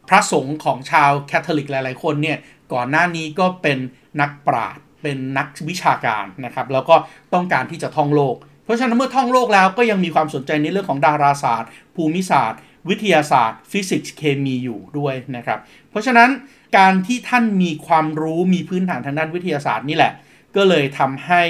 [0.09, 2.37] พระสงฆ์ของชาวคาทอลิกหลายๆ คนเนี่ย
[2.73, 3.77] ก่อนหน้านี้ก็เป็น
[4.21, 6.95] นักปราชญ์เป็นนักวิชาการนะครับแล้วก็
[7.33, 16.29] ต้องการที่จะท่องโลก เพราะฉะนั้นเมื่อท่องโลกแล้วก็ยังมีความสนใจในเรื่องของดาราศาสตร์ ภูมิศาสตร์ วิทยาศาสตร์ฟิสิกส์เคมีอยู่ด้วยนะครับ เพราะฉะนั้น
[16.77, 20.13] การที่ท่านมีความรู้มีพื้นฐานทางด้านวิทยาศาสตร์นี่แหละ
[20.55, 21.41] ก็เลยทำให้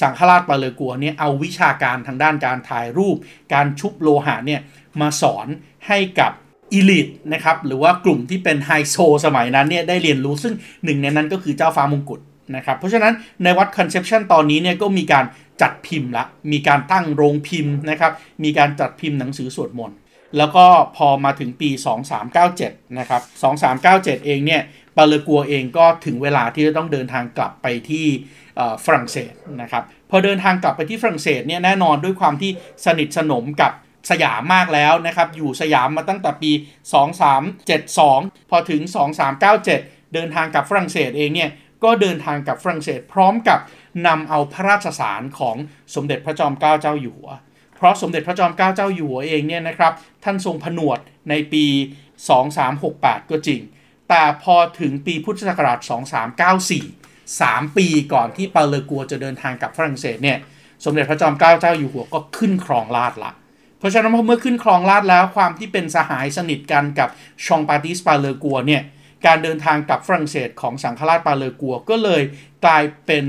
[0.00, 3.16] สังฆราชปาเลกัวเนี่ยเอาวิชาการทางด้านการถ่ายรูป
[3.54, 4.60] การชุบโลหะเนี่ย
[5.00, 5.46] มาสอน
[5.86, 6.32] ให้กับ
[6.72, 12.20] elite นะครับหรือว่ากลุ่มที่เป็นไฮโซสมัยนั้นเนี่ยได้เรียนรู้ซึ่งหนึ่งในนั้นก็คือเจ้าฟ้ามงกุฎ
[12.56, 15.24] นะครับเพราะฉะนั้นในวัดคอนเซปชันตอนนี้เนี่ยก็มีการ
[15.62, 18.12] จัดพิมพ์ละ มีการตั้งโรงพิมพ์นะครับ
[18.44, 19.96] มีการจัดพิมพ์หนังสือสวดมนต์
[20.38, 21.70] แล้วก็พอมาถึงปี
[22.34, 23.22] 2397 นะครับ
[23.74, 24.62] 2397 เองเนี่ย
[24.96, 28.06] ปาเลกัวเองก็ถึงเวลาที่จะต้องเดินทางกลับไปที่
[28.84, 32.50] ฝรั่งเศสนะครับ พอเดินทางกลับไปที่ฝรั่งเศสเนี่ยแน่นอนด้วยความที่
[32.84, 33.72] สนิทสนมกับ
[34.10, 36.52] สยามมากแล้วนะครับ อยู่สยามมาตั้งแต่ปี
[37.70, 38.80] 2372 พอถึง
[39.46, 41.50] 2397 เดินทางกับฝรั่งเศสเองเนี่ย
[41.84, 43.58] ก็เดินทางกับฝรั่งเศสพร้อมกับ
[44.06, 45.56] นำเอาพระราชสารของ
[45.94, 47.30] สมเด็จพระจอมเกล้าเจ้าอยู่หัว
[47.76, 49.92] เพราะสมเด็จพระจอมเกล้าเจ้าอยู่หัวเองเนี่ยนะครับ
[50.24, 50.98] ท่านทรงผนวด
[51.30, 51.64] ในปี
[52.48, 53.60] 2368 ก็จริง
[54.08, 55.78] แต่พอถึงปีพุทธศักราช
[56.58, 60.38] 2394 3 ปีก่อนที่ปาเลกัวจะเดินทางกับฝรั่งเศสเนี่ย
[60.84, 63.32] สมเด็จพระจอมเกล้าเจ้าอยู่หัวก็ขึ้นครองราชละ
[63.78, 67.08] เพราะฉะนั้นเมื่อขึ้นครองราชแล้วความที่เป็นสหายสนิทกันกับ
[67.46, 68.82] ชองปาติสปาเลกัวเนี่ย
[69.26, 72.22] การเดินทางกับฝรั่งเศสของสังฆราชปาเลกัวก็เลย
[72.64, 73.24] กลายเป็น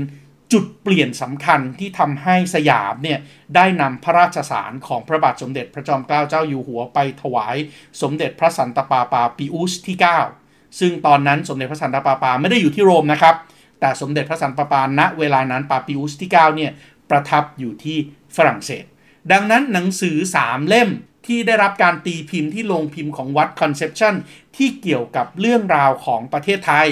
[0.52, 3.18] จุดเปลี่ยนสำคัญที่ทำให้สยามเนี่ย
[3.54, 7.56] ได้นำพระราชสารของพระบาทสมเด็จพระจอมเกล้าเจ้าอยู่หัวไปถวาย
[8.02, 9.96] สมเด็จพระสันตะปาปาปิอุสที่
[10.38, 13.34] 9 ซึ่งตอนนั้นสมเด็จพระสันตะปาปาไม่ได้อยู่ที่โรมนะครับ
[13.80, 16.72] แต่สมเด็จพระสันตะปาปาณเวลานั้นปาปิอุสที่9เนี่ย
[17.10, 17.98] ประทับอยู่ที่
[18.36, 18.84] ฝรั่งเศส
[19.32, 20.90] ดังนั้นหนังสือ 3 เล่ม
[21.26, 24.14] ที่ได้รับการตีพิมพ์ที่โรงพิมพ์ของวัดคอนเซปชัน
[24.56, 26.88] ที่เกี่ยวกับเรื่องราวของประเทศไทย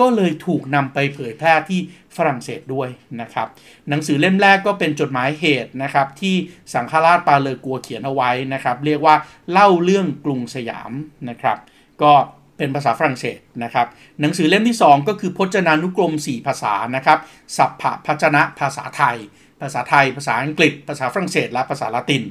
[0.00, 1.80] ก็เลยถูกนำไปเผยแพร่ที่
[2.16, 2.88] ฝรั่งเศสด้วย
[3.20, 3.46] นะครับ
[3.88, 6.34] หนังสือเล่มแรกก็เป็นจดหมายเหตุนะครับ ที่
[6.74, 9.14] สังฆราชปาเลอกัวเขียนเอาไว้นะครับ เรียกว่า
[9.50, 10.92] เล่าเรื่องกรุงสยาม
[11.28, 11.58] นะครับ
[12.02, 12.12] ก็
[12.56, 13.86] เป็นภาษาฝรั่งเศสนะครับ
[14.20, 17.18] หนังสือเล่มที่ 2 ก็คือพจนานุกรม 4 ภาษานะครับ
[17.56, 19.16] สัพพะพจนะภาษาไทย
[19.60, 22.24] ภาษาไทย ภาษาอังกฤษ ภาษาฝรั่งเศส และภาษาละติน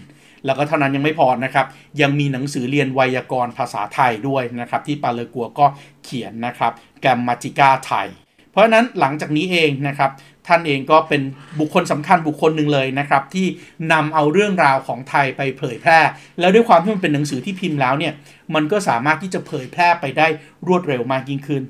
[0.46, 1.66] แล้วก็เท่านั้นยังไม่พอนะครับ
[2.02, 5.66] ยังมีหนังสือเรียนไวยากรณ์ภาษาไทยด้วยนะครับ ที่ปาเลกัวก็
[6.04, 6.72] เขียนนะครับ
[7.02, 8.08] แกรมมาติกาไทย
[8.52, 10.12] เพราะฉะนั้นหลังจากนี้เองนะครับ
[10.48, 11.22] ท่านเองก็เป็น
[11.60, 13.48] บุคคลสำคัญบุคคลหนึ่งเลยนะครับ ที่
[13.94, 16.00] นำเอาเรื่องราวของไทยไปเผยแพร่
[16.40, 18.14] แล้วด้วยความที่มันเป็นหนังสือที่พิมพ์แล้วเนี่ย
[18.56, 20.28] มันก็สามารถที่จะเผยแพร่ไปได้
[20.68, 21.64] รวดเร็วมากยิ่งขึ้น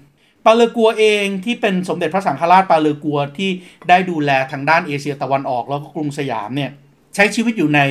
[0.45, 3.49] ปาเลกัวเองที่เป็นสมเด็จพระสังฆราชปาเลกัวที่
[3.89, 6.71] ได้ดูแลทางด้านเอเชียตะวันออกแล้วก็กรุงสยามเนี่ย
[7.15, 7.81] ใช้ชีวิตอยู่ใน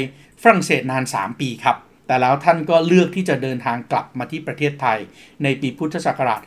[0.43, 4.99] ฝรั่งเศสนาน 3 ปีครับ แต่แล้วท่านก็เลือกที่จะเดินทางกลับมาที่ประเทศไทย
[5.43, 6.41] ในปีพุทธศักราช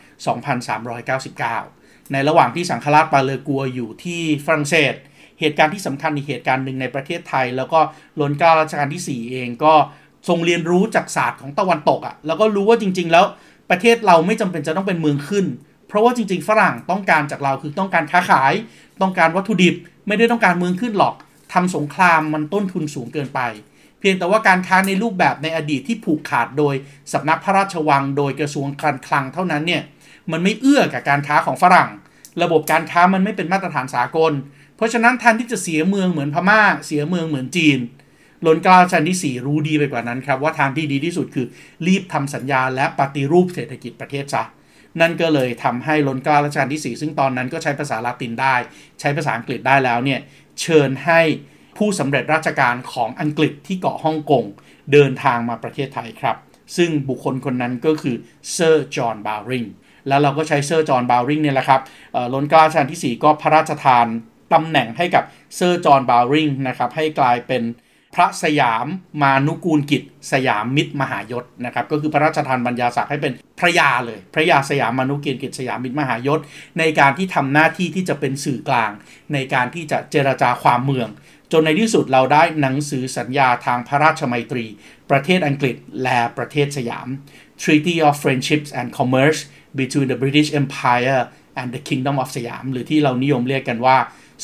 [1.17, 4.93] 2399 ในระหว่างที่สังฆราชปาเลกัวอยู่ที่ฝรั่งเศส
[5.39, 7.80] เหตุการณ์ที่สำคัญในเหตุการณ์หนึ่งในประเทศไทย แล้วก็
[8.19, 9.73] ล้นเกล้ารัชกาลที่ 4 เองก็
[10.27, 13.25] ทรงเรียนรู้จากศาสตร์ของตะวันตกอะ่ะ แล้วก็รู้ว่าจริง ๆ แล้ว
[13.69, 15.45] ประเทศเราไม่จำเป็นจะต้องเป็นเมืองขึ้น
[15.88, 18.54] เพราะว่าจริง ๆ ฝรั่งต้องการจากเราคือต้องการค้าขาย
[19.01, 19.75] ต้องการวัตถุดิบ
[20.08, 21.15] ไม่ได้ต้องการเมืองขึ้นหรอก
[21.54, 23.39] ทำสงครามมันต้นทุนสูงเกินไป
[24.01, 26.75] เพียงแต่ว่าการค้าในรูปแบบในอดีตที่ผูกขาดโดย
[27.13, 29.83] สำนักพระราชวัง โดยกระทรวงการคลังเท่านั้นเนี่ย
[30.31, 31.89] มันไม่เอื้อกับการค้าของฝรั่ง
[32.43, 34.33] ระบบการค้ามันไม่เป็นมาตรฐานสากล
[34.75, 37.79] เพราะฉะนั้นแทนที่จะเสียเมืองเหมือนพม่า เสียเมืองเหมือนจีน
[38.45, 41.45] ล้นเกล้าชันที่ 4 รู้ดีไปกว่านั้นครับ ว่าทางที่ดีที่สุดคือ
[41.87, 44.43] รีบทำสัญญาและปฏิรูปเศรษฐกิจประเทศซะ
[45.01, 48.55] นั่นก็เลยทำให้ล้นเกล้ารัชกาลที่ 4 ซึ่งตอนนั้นก็ใช้ภาษาลาตินได้
[48.99, 50.19] ใช้ภาษาอังกฤษได้แล้วเนี่ย
[50.61, 51.21] เชิญให้
[51.77, 54.45] ผู้สำเร็จราชการของอังกฤษที่เกาะฮ่องกง
[54.91, 56.38] เดินทางมาประเทศไทยครับ
[56.77, 58.15] ซึ่งบุคคลคนนั้นก็คือ
[58.53, 59.65] เซอร์จอห์นบาวริง
[60.07, 61.81] แล้วเราก็ใช้เซอร์จอห์นบาวริงเนี่ยแหละครับ
[62.34, 64.05] ล้นเกล้ารัชกาลที่ 4 ก็พระราชทาน
[64.53, 65.23] ตำแหน่งให้กับ
[65.55, 67.63] เซอร์จอห์นบาวริงนะครับให้กลายเป็น
[68.15, 68.86] พระสยาม
[69.21, 76.39] มานุกูลกิจ สยามมิตรมหายศนะครับก็คือพระราชทานบรรดาศักดิ์ให้เป็นพระยาเลย พระยาสยามมานุกูลกิจสยามมิตรมหายศ
[76.79, 78.91] ในการที่ทำหน้าที่ที่จะเป็นสื่อกลาง
[79.34, 81.07] ในการที่จะเจรจาความเมือง
[81.51, 84.65] จนในที่สุดเราได้หนังสือสัญญาทางพระราชมัยตรี
[85.09, 87.07] ประเทศอังกฤษและประเทศสยาม
[87.61, 89.39] Treaty of Friendship and Commerce
[89.79, 91.21] between the British Empire
[91.59, 93.97] and the Kingdom of สยาม หรือที่เรานิยมเรียกกันว่า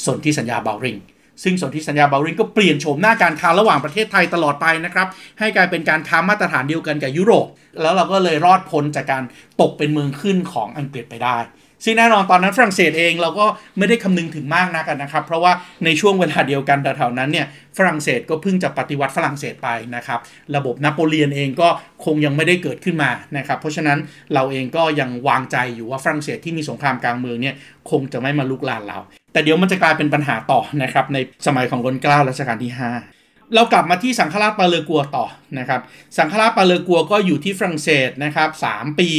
[0.06, 0.98] สนธิสัญญาเบลริง
[1.43, 5.08] ซึ่งสนธิสัญญาเบลริงก็เปลี่ยนโฉมหน้าการค้าระหว่างประเทศไทยตลอดไปนะครับ
[5.39, 7.48] ให้กลายเป็นการค้ามาตรฐานเดียวกันกับยุโรป
[7.82, 9.24] แล้วเราก็เลยรอดพ้นจากการ
[9.62, 11.38] ตกเป็นเมืองขึ้นของอังกฤษไปได้
[11.84, 13.46] ซึ่งแน่นอนตอนนั้นฝรั่งเศสเองเราก็
[13.78, 15.52] ไม่ได้คำนึงถึงมากนักนะครับ เพราะว่า
[15.86, 17.46] ในช่วงเวลาเดียวกันแถวๆนั้นเนี่ย
[17.78, 20.20] ฝรั่งเศสก็เพิ่งจะปฏิวัติฝรั่งเศสไปนะครับ
[20.56, 21.70] ระบบนโปเลียนเองก็
[22.06, 23.98] คงยังไม่ได้เกิดขึ้นมานะครับเพราะฉะนั้น
[24.34, 27.56] เราเองก็ยังวางใจอยู่ว่าฝรั่งเศสที่มีสงครามกลางเมืองเนี่ย
[27.92, 29.00] คงจะไม่มาลุกลานเรา
[29.34, 33.17] แต่เดี๋ยวมันจะกลายเป็นปัญหาต่อนะครับในสมัยของรัชกาลรัชกาลที่ 5
[33.56, 35.26] เรากลับมาที่สังฆราชปาเลกัวต่อ
[35.60, 35.82] นะครับ
[36.18, 39.10] สังฆราชปาเลกัวก็อยู่ที่ฝรั่งเศสนะครับ3ปี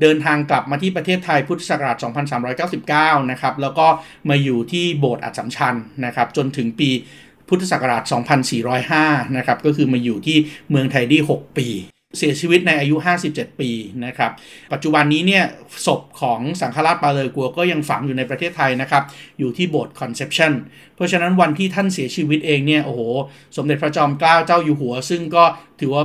[0.00, 1.96] เดินทางกลับมาที่ประเทศไทยพุทธศักราช
[2.62, 3.86] 2399 นะครับแล้วก็
[4.28, 6.90] มาอยู่ที่โบสถ์อัศมชัญนะครับจนถึงปี
[7.48, 8.02] พุทธศักราช
[8.70, 10.36] 2405 นะครับก็คือมาอยู่ที่
[10.70, 11.68] เมืองไทยได้ 6 ปี
[12.18, 12.96] เสียชีวิตในอายุ
[13.28, 13.70] 57 ปี
[14.06, 14.30] นะครับ
[14.72, 15.44] ปัจจุบันนี้เนี่ย
[15.86, 19.02] ศพของสังฆราชปาเลกัวก็ยังฝังอยู่ในประเทศไทยนะครับ
[19.38, 20.52] อยู่ที่โบสถ์คอนเซปชัน
[20.96, 23.00] เพราะฉะนั้นวันที่ท่านเสียชีวิตเองเนี่ยโอ้โห
[23.56, 25.44] สมเด็จพระจอมเกล้าเจ้าอยู่หัว ซึ่งก็
[25.80, 26.04] ถือว่า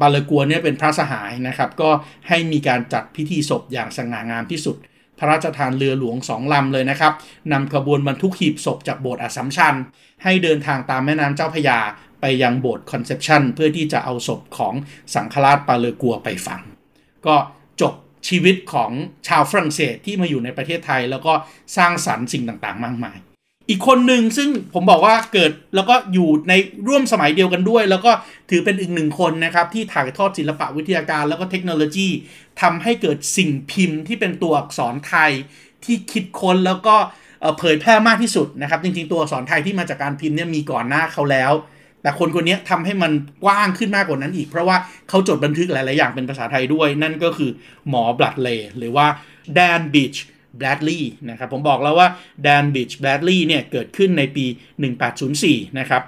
[0.00, 1.90] ปาเลกัวเนี่ยเป็นพระสหายนะครับ ก็
[2.28, 4.76] ให้มีการจัดพิธีศพอย่างสง่างามที่สุด
[5.18, 7.12] พระราชทานเรือหลวงสองลำเลยนะครับ
[7.52, 9.74] นำขบวนบรรทุกหีบศพจากโบสถ์อัสสัมชัญ
[10.24, 11.78] ให้เดินทางตามแม่น้ำเจ้าพระยา
[12.20, 14.74] ไปยังโบสถ์คอนเซปชันเพื่อที่จะเอาศพของ
[15.14, 16.62] สังฆราชปาเลกัวไปฝัง
[17.26, 17.36] ก็
[17.80, 17.94] จบ
[18.28, 18.90] ชีวิตของ
[19.28, 21.32] ชาวฝรั่งเศสที่มาอยู่ในประเทศไทย แล้วก็
[21.76, 23.16] สร้างสรรค์สิ่งต่างๆ มากมาย
[23.68, 26.52] อีกคนหนึ่งซึ่งผมบอกว่าเกิดแล้วก็อยู่ใน
[26.88, 28.12] ร่วมสมัยเดียวกันด้วย แล้วก็
[28.50, 32.08] ถือเป็นอีกหนึ่งคนนะครับ ที่ถ่ายทอดศิลปะวิทยาการแล้วก็เทคโนโลยี
[32.60, 35.30] ทำให้เกิดสิ่งพิมพ์ที่เป็นตัวอักษรไทย
[35.84, 36.96] ที่คิดค้นแล้วก็
[37.58, 41.52] เผยแพร่มากที่สุดนะครับ จริงๆตัวอักษรไทยที่มาจากการพิมพ์เนี่ยมีก่อนหน้าเขาแล้ว
[42.02, 43.12] แต่คนคนนี้ทำให้มัน
[43.44, 44.76] กว้างขึ้นมากกว่านั้นอีก เพราะว่า
[45.08, 47.50] เขาจดบันทึกหลาย ๆ อย่างเป็นภาษาไทยด้วย นั่นก็คือ
[47.88, 49.06] หมอบรัดเลย์หรือว่า
[49.54, 50.16] แดนบีช
[50.58, 52.08] แบรดลีย์นะครับผมบอกแล้วว่า
[52.42, 54.46] แดนบีชแบรดลีย์เนี่ยเกิดขึ้นในปี
[55.12, 56.02] 1804 นะครับ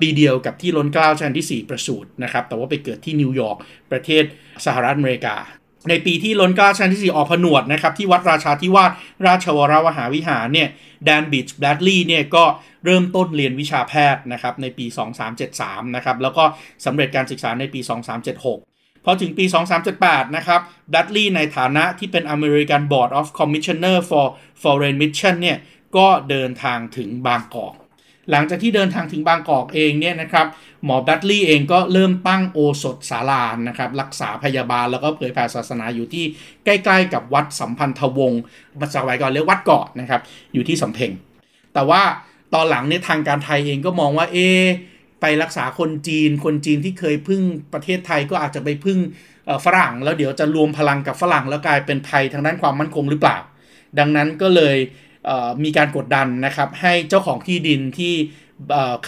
[0.00, 3.56] ปีเดียวกับที่ล้นเกล้ารัชกาลที่ 4 ประสูตินะครับแต่ว่าไปเกิดที่นิวยอร์ก
[3.92, 4.24] ประเทศ
[4.66, 5.36] สหรัฐอเมริกา
[5.88, 8.90] ในปีที่ล้นเกล้ารัชกาลที่ 4 ออกผนวชนะครับ ที่วัดราชาธิวาส
[9.26, 10.68] ราชวรวหาวิหารเนี่ย
[11.04, 12.44] แดนบิชแบดลีย์เนี่ยก็
[12.84, 14.86] เริ่มต้นเรียนวิชาแพทย์นะครับในปี
[15.40, 16.44] 2373 นะครับ แล้วก็
[16.84, 17.80] สำเร็จการศึกษาในปี
[18.42, 19.44] 2376 พอถึงปี
[19.90, 20.60] 2378 นะครับ
[20.94, 24.26] ดัตลีย์ในฐานะที่เป็น American Board of Commissioner for
[24.62, 25.58] Foreign Mission เนี่ย
[25.96, 27.74] ก็เดินทางถึงบางกอก
[28.30, 30.46] หลังจากที่เดินทางถึงบางกอกเองเนี่ยนะครับ
[30.84, 36.24] หมอดัตลีย์เองก็เริ่มตั้งโอสถสารานะครับรักษาพยาบาลแล้วก็เผยแผ่ศาสนาอยู่ที่
[36.64, 38.40] ใกล้ๆ กับวัดสัมพันธวงศ์
[38.94, 40.20] สมัยก่อนเรียกวัดเกาะนะครับ
[40.54, 41.10] อยู่ที่สำเพ็ง
[41.74, 42.02] แต่ว่า
[42.54, 44.38] ตอนหลังเนี่ยทางการไทยเองก็มองว่าเอ
[45.20, 48.98] ไปรักษาคนจีน คนจีนที่เคยพึ่งประเทศไทยก็อาจจะไปพึ่ง
[49.64, 53.38] ฝรั่ง แล้วเดี๋ยวจะรวมพลังกับฝรั่งแล้วกลายเป็นภัยทางด้านความมั่นคงหรือเปล่า
[53.98, 54.76] ดังนั้นก็เลย
[55.64, 58.14] มีการกดดันนะครับ ให้เจ้าของที่ดินที่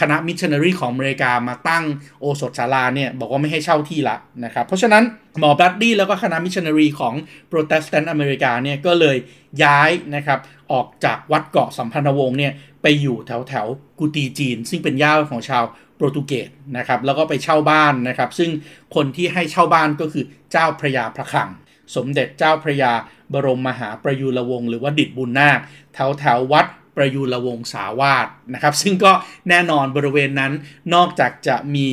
[0.01, 1.85] คณะมิชชันนารีของอเมริกามาตั้ง
[2.21, 5.05] โอสถศาลาเนี่ยบอกว่าไม่ให้เช่าที่ละนะครับ เพราะฉะนั้น
[5.41, 7.15] หมอบรัดเลย์แล้วก็คณะมิชชันนารีของ
[7.49, 9.17] โปรเตสแตนต์อเมริกาเนี่ยก็เลย
[9.63, 10.39] ย้ายนะครับ
[10.73, 12.53] ออกจากวัดเกาะสัมพันธวงศ์เนี่ย
[12.83, 13.67] ไปอยู่แถวแถว
[13.99, 15.65] กุฎีจีน ซึ่งเป็นย่านของชาว
[15.97, 18.51] โปรตุเกสนะครับแล้วก็ไปเช่าบ้านนะครับ ซึ่ง
[18.95, 21.51] คนที่ให้เช่าบ้านก็คือเจ้าพระยาพระคลัง
[21.95, 22.93] สมเด็จเจ้าพระยา
[23.33, 25.59] บรมมหาประยุรวงศ์หรือว่าดิศ บุนนาค
[25.95, 29.13] แถวแถววัดประยุรวงศาวาสนะครับ ซึ่งก็
[29.49, 30.53] แน่นอนบริเวณนั้น
[30.95, 31.89] นอกจากจะมี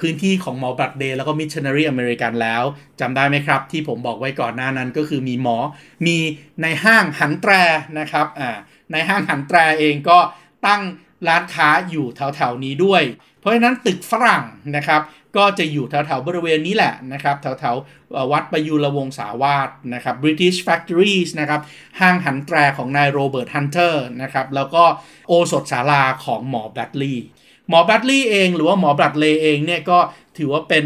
[0.00, 2.62] พื้นที่ของหมอบรัดเลย์แล้วก็มิชชันนารีอเมริกันแล้ว
[3.00, 5.56] จำได้ไหมครับ ที่ผมบอกไว้ก่อนหน้านั้นก็คือมีหมอ
[6.06, 7.52] มีนายห้างหันแตร
[7.98, 10.18] นะครับอ่านายห้างหันแตรเองก็
[10.66, 10.82] ตั้ง
[11.28, 13.02] ร้านค้าอยู่แถวๆนี้ด้วย
[13.38, 14.44] เพราะฉะนั้นตึกฝรั่ง
[14.76, 15.00] นะครับ
[15.36, 21.60] ก็จะอยู่แถวๆบริเวณนี้แหละนะครับแถวๆวัดประยุรวงศาวาสนะครับ British Factories นะครับ
[22.00, 24.84] ห้างหันแตรของนายโรเบิร์ตฮันเตอร์นะครับแล้วก็
[25.28, 27.26] โอสถศาลาของหมอแบรดลีย์
[27.68, 29.98] หมอแบรดลีย์เองหรือว่าหมอบรัดเลย์เองเนี่ยก็
[30.38, 30.84] ถือว่าเป็น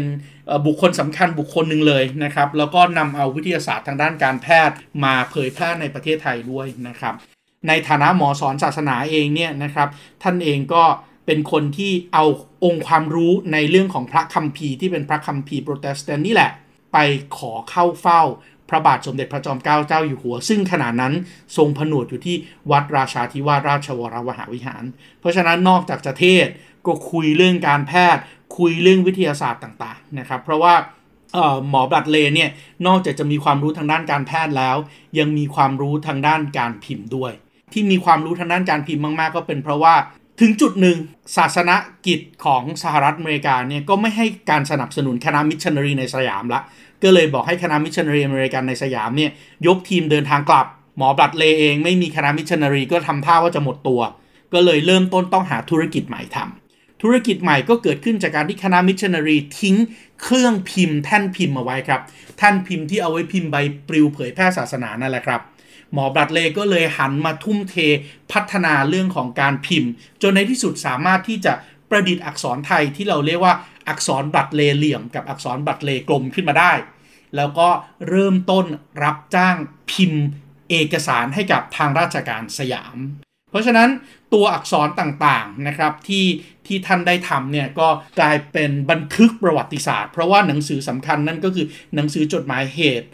[0.65, 7.13] บุคคลสำคัญบุคคลหนึ่งเลยนะครับแล้วก็นำเอาวิทยาศาสตร์ทางด้านการแพทย์มาเผยแพร่ในประเทศไทยด้วยนะครับ
[7.67, 9.89] ในฐานะหมอสอนศาสนาเองเนี่ยนะครับ
[10.23, 10.83] ท่านเองก็
[11.25, 12.25] เป็นคนที่เอา
[12.63, 16.51] องค์ความรู้ในเรื่องของพระคัมภีร์ที่เป็นพระคัมภีร์โปรเตสแตนต์นี่แหละ
[16.93, 16.97] ไป
[17.37, 18.21] ขอเข้าเฝ้า
[18.69, 21.13] พระบาทสมเด็จพระจอมเกล้าเจ้าอยู่หัว ซึ่งขณะนั้น
[21.57, 22.35] ทรงผนวชอยู่ที่
[22.71, 24.83] วัดราชาธิวาสราชวรวหาวิหาร
[25.19, 26.47] เพราะฉะนั้นนอกจากจะเทศน์
[26.85, 28.21] ก็คุยเรื่องการแพทย์
[28.57, 30.73] คุยเรื่องวิทยาศาสตร์ต่างๆนะครับ เพราะว่า
[31.69, 32.49] หมอบรัดเลย์เนี่ย
[32.87, 34.77] นอกจากจะมีความรู้ทางด้านการแพทย์แล้ว
[35.19, 37.31] ยังมีความรู้ทางด้านการพิมพ์ด้วย
[37.73, 39.95] ที่มีความรู้ทางด้านการพิมพ์มาก ๆ ก็เป็นเพราะว่า
[40.39, 40.97] ถึงจุดหนึ่ง
[41.37, 41.71] ศาสน
[42.07, 46.61] กิจของสหรัฐอเมริกาเนี่ยก็ไม่ให้การสนับสนุนคณะมิชชันนารีในสยามละ
[47.03, 49.31] ก็เลยบอกให้คณะมิชชันนารีอเมริกันในสยามเนี่ย
[49.67, 54.01] ยกทีมเดินทางกลับ หมอบรัดเลย์เองไม่มีคณะมิชชันนารีก็ทำท่าว่าจะหมดตัว
[54.53, 59.75] ก็เลยเริ่มต้นต้องหาธุรกิจใหม่ทำธุรกิจใหม่ก็เกิดขึ้นจากการที่คณะมิชชันนารีทิ้ง
[60.21, 62.01] เครื่องพิมพ์แท่นพิมพ์เอาไว้ครับ
[62.37, 63.55] แท่นพิมพ์ที่เอาไว้พิมพ์ใบ
[63.87, 65.41] ปลิวเผยแพร่ศาสนานั่นแหละครับ
[65.93, 67.75] หมอบรัดเลย์ก็เลยหันมาทุ่มเท
[68.31, 71.53] พัฒนาเรื่องของการพิมพ์ จนในที่สุดสามารถที่จะ
[71.89, 73.53] ประดิษฐ์อักษรไทยที่เราเรียกว่า
[73.87, 76.73] อักษรบัตรเลเหลี่ยม กับอักษรบัตรเลกลมขึ้นมาได้
[77.35, 77.69] แล้วก็
[78.09, 78.65] เริ่มต้น
[79.03, 79.55] รับจ้าง
[79.91, 80.23] พิมพ์
[80.69, 82.97] เอกสารให้กับทางราชการสยาม
[83.51, 83.89] เพราะฉะนั้น
[84.33, 86.25] ตัวอักษรต่างๆนะครับที่
[86.67, 87.87] ที่ท่านได้ทำเนี่ยก็
[88.19, 93.07] กลายเป็นบันทึกประวัติศาสตร์ เพราะว่าหนังสือสำคัญนั่นก็คือหนังสือจดหมายเหตุ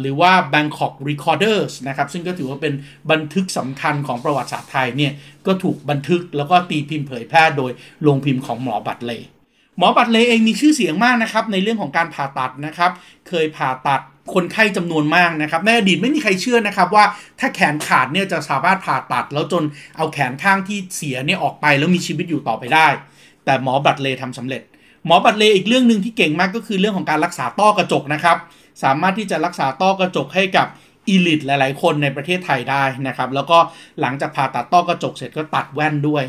[0.00, 2.74] หรือว่า Bangkok Recorders นะครับซึ่งก็ถือว่าเป็น
[3.10, 5.12] บันทึกสำคัญของประวัติศาสตร์ไทยเนี่ย
[5.46, 7.70] ก็ถูกบันทึกแล้วก็ตีพิมพ์เผยแพร่โดย
[8.02, 9.12] โรงพิมพ์ของหมอบัตเล
[9.78, 12.90] หมอบัตเลเองมีชื่อเสียงมากนะครับในเรื่องของการผ่าตัดนะครับ
[13.28, 14.00] เคยผ่าตัด
[14.34, 17.04] คนไข้จำนวนมากนะครับในอดีตไม่มีใครเชื่อนะครับว่า
[17.40, 19.62] ถ้าแขนขาดเนี่ยจะสามารถผ่าตัด แล้วจน
[19.96, 22.86] เอาแขนข้างที่เสียเนี่ยออกไปแล้วมีชีวิตอยู่ต่อไปได้
[23.44, 24.62] แต่หมอบัตเลทำสำเร็จ
[25.06, 28.36] หมอบัตเลอีกเรื่องหนึ่งที่เก่งมากก็คือเรื่องของการรักษาต้อกระจกนะครับ
[28.82, 30.66] สามารถที่จะรักษาต้อกระจกให้กับ
[31.08, 33.58] อีลิตหลาย ๆ คนในประเทศไทยได้นะครับ แล้วก็
[34.00, 36.24] หลังจากผ่าตัดต้อกระจกเสร็จก็ตัดแว่นด้วย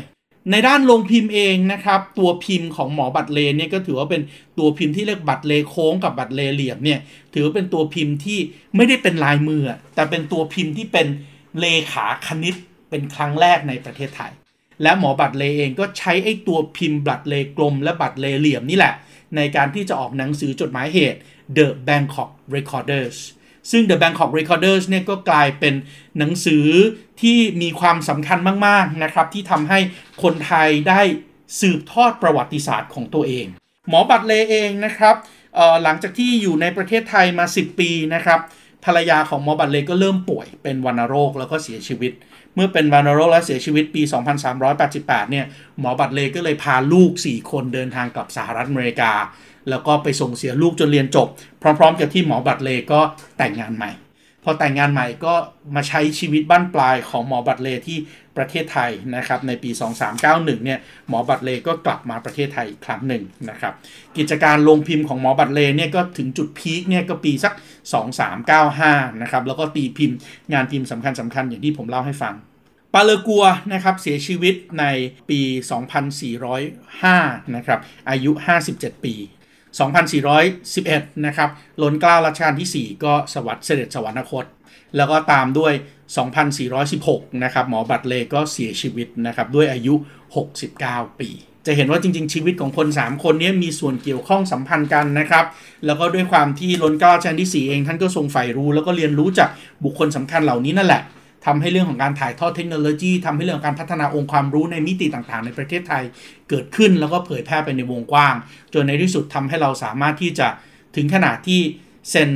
[0.50, 4.22] ในด้านโรงพิมพ์เองนะครับ ตัวพิมพ์ของหมอบัตรเลเนี่ยก็ถือว่าเป็น
[4.58, 7.00] ตัวพิมพ์ที่เรียกบัตรเลโค้งกับบัตรเลเหลี่ยมเนี่ย
[7.34, 8.38] ถือว่าเป็นตัวพิมพ์ที่
[8.76, 9.62] ไม่ได้เป็นลายมือ
[9.94, 11.06] แต่เป็นตัวพิมพ์ที่เป็น
[11.60, 12.54] เลขาคณิต
[12.90, 14.32] เป็นครั้งแรกในประเทศไทย
[14.82, 18.94] และหมอบัตรเลเองก็ใช้ไอ้ตัวพิมพ์บัตรเลกลม และบัตรเลเหลี่ยมนี่แหละ
[19.36, 21.18] ในการที่จะออกหนังสือจดหมายเหตุ
[21.56, 23.16] The Bangkok Recorders
[23.70, 25.74] ซึ่ง The Bangkok Recorders เนี่ยก็กลายเป็น
[26.18, 26.66] หนังสือ
[27.20, 29.78] ที่มีความสำคัญมาก ๆ นะครับ ที่ทำให้
[30.22, 31.00] คนไทยได้
[31.60, 33.46] สืบทอดประวัติศาสตร์ของตัวเอง
[33.88, 35.16] หมอบัตเลเองนะครับ
[35.82, 38.40] หลังจากที่อยู่ในประเทศไทยมา 10 ปีนะครับ
[38.84, 42.12] ภรรยาของหมอบัตเลก็เริ่มป่วยเป็นวัณโรคแล้วก็เสียชีวิต
[42.54, 44.02] เมื่อเป็นวัณโรคและเสียชีวิตปี
[44.66, 45.46] 2388 เนี่ย
[45.80, 49.12] หมอบัตเลก็เลยพาลูก 4 คนเดินทางกลับสหรัฐอเมริกา
[49.70, 51.28] แล้วก็ไปส่งเสียลูกจนเรียนจบ
[51.62, 53.00] พร้อม ๆ กับที่หมอบรัดเลย์ก็
[53.38, 53.92] แต่งงานใหม่
[54.44, 55.34] พอแต่งงานใหม่ก็
[55.74, 57.98] มาใช้ชีวิตบั้นปลายของหมอบรัดเลย์ที่
[58.36, 59.70] ประเทศไทยนะครับในปี
[60.18, 60.78] 2391เนี่ย
[61.08, 63.74] หมอบรัดเลย์ก็กลับมาประเทศไทยอีกครั้งหนึ่งนะครับ
[64.16, 67.54] กิจการโรงพิมพ์ของหมอบรัดเลย์เนี่ยก็ถึงจุด peak เนี่ยก็ปีสัก
[68.36, 70.16] 2395นะครับแล้วก็ตีพิมพ์
[70.52, 72.34] งานพิมพ์สำคัญสำคัญอย่างที่ผมเล่าให้ฟัง
[72.94, 74.84] ปาเลกัวนะครับเสียชีวิตใน
[75.30, 75.40] ปี
[76.28, 77.78] 2405นะครับ
[78.10, 78.32] อายุ
[78.68, 79.14] 57 ปี
[79.68, 81.50] 2411 นะครับ
[81.82, 84.44] ล้นเกล้ารัชกาลที่ 4 ก็สวัสดเสด็จสวรรคต
[84.96, 85.72] แล้วก็ตามด้วย
[86.58, 89.94] 2416 นะครับ หมอบัตเลก็เสียชีวิตนะครับ ด้วยอายุ
[90.56, 91.30] 69 ปี
[91.66, 95.44] จะเห็นว่าจริง ๆ ชีวิตของคน 3 คนนี้มีส่วนเกี่ยวข้องสัมพันธ์กันนะครับ
[95.86, 99.48] แล้วก็ด้วยความที่ล้นเกล้ารัชกาลที่ 4 เองท่านก็ทรงใฝ่รู้ แล้วก็เรียนรู้จาก
[99.84, 101.02] บุคคลสำคัญเหล่านี้นั่นแหละ
[101.46, 106.02] ทำให้เรื่องของการถ่ายทอดเทคโนโลยีทำให้เรื่องของการพัฒนาองค์ความรู้ในมิติต่างๆ ในประเทศไทย
[106.48, 108.34] เกิดขึ้นแล้วก็เผยแพร่ไปในวงกว้าง
[108.74, 110.48] จนในที่สุดทำให้เราสามารถที่จะ
[110.96, 111.60] ถึงขนาดที่
[112.10, 112.30] เซ็น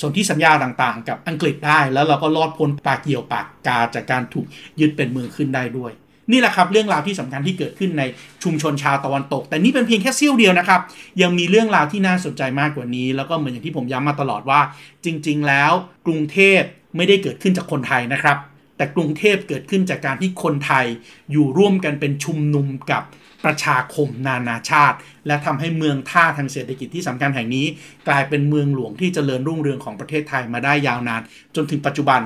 [0.00, 4.46] สนธิสัญญาต่างๆ กับอังกฤษได้ แล้วเราก็รอดพ้นปากเกี่ยวปากกาจากการถูก
[4.80, 5.92] ยึดเป็นเมืองขึ้นได้ด้วย
[6.32, 8.02] นี่แหละครับเรื่องราวที่สำคัญที่เกิดขึ้นใน
[8.44, 10.80] ชุมชนชาวตะวันตก แต่นี่เป็นเพียงแค่เสี้ยวเดียวนะครับ
[11.22, 14.60] ยังมีเรื่องราวที่น่าสนใจมากกว่านี้ แล้วก็เหมือนอย่างที่ผมย้ำมาตลอดว่า
[15.04, 15.72] จริง ๆ แล้ว
[16.06, 16.60] กรุงเทพ
[16.96, 18.36] ไม่ได้เกิดขึ้นจากคนไทยนะครับ
[18.76, 20.86] แต่กรุงเทพเกิดขึ้นจากการที่คนไทย
[21.32, 23.02] อยู่ร่วมกันเป็นชุมนุมกับ
[23.44, 24.96] ประชาคมนานาชาติ
[25.26, 27.66] และทำให้เมืองท่าทางเศรษฐกิจที่สำคัญแห่งนี้
[28.08, 31.22] กลายเป็นเมืองหลวงที่จเจริญรุ่งเรืองของประเทศไทยมาได้ยาวนาน
[31.56, 32.20] จนถึงปัจจุบัน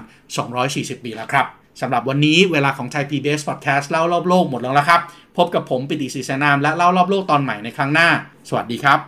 [0.49, 1.46] 240 ปีแล้วครับ
[1.81, 5.01] สำหรับวันนี้เวลาของไทย PBS Podcast เล่ารอบโลกหมดแล้วละครับ
[5.37, 8.09] พบกับผมปิติศรีสนามและเล่ารอบโลกตอนใหม่ในครั้งหน้า
[8.49, 8.99] สวัสดีครับ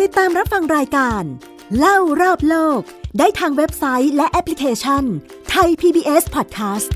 [0.00, 1.24] ติดตามรับฟังรายการ
[1.78, 2.80] เล่ารอบโลก
[3.18, 5.04] ได้ทางเว็บไซต์และแอปพลิเคชัน
[5.50, 6.88] ไทย PBS Podcast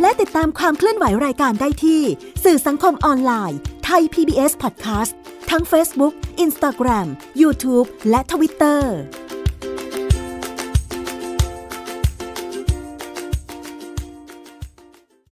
[0.00, 2.02] และติดตามความเคลื่อนไหวรายการได้ที่
[2.44, 5.12] สื่อสังคมออนไลน์ไทย PBS Podcast
[5.50, 7.06] ทั้ง Facebook, Instagram,
[7.40, 8.80] YouTube และ Twitter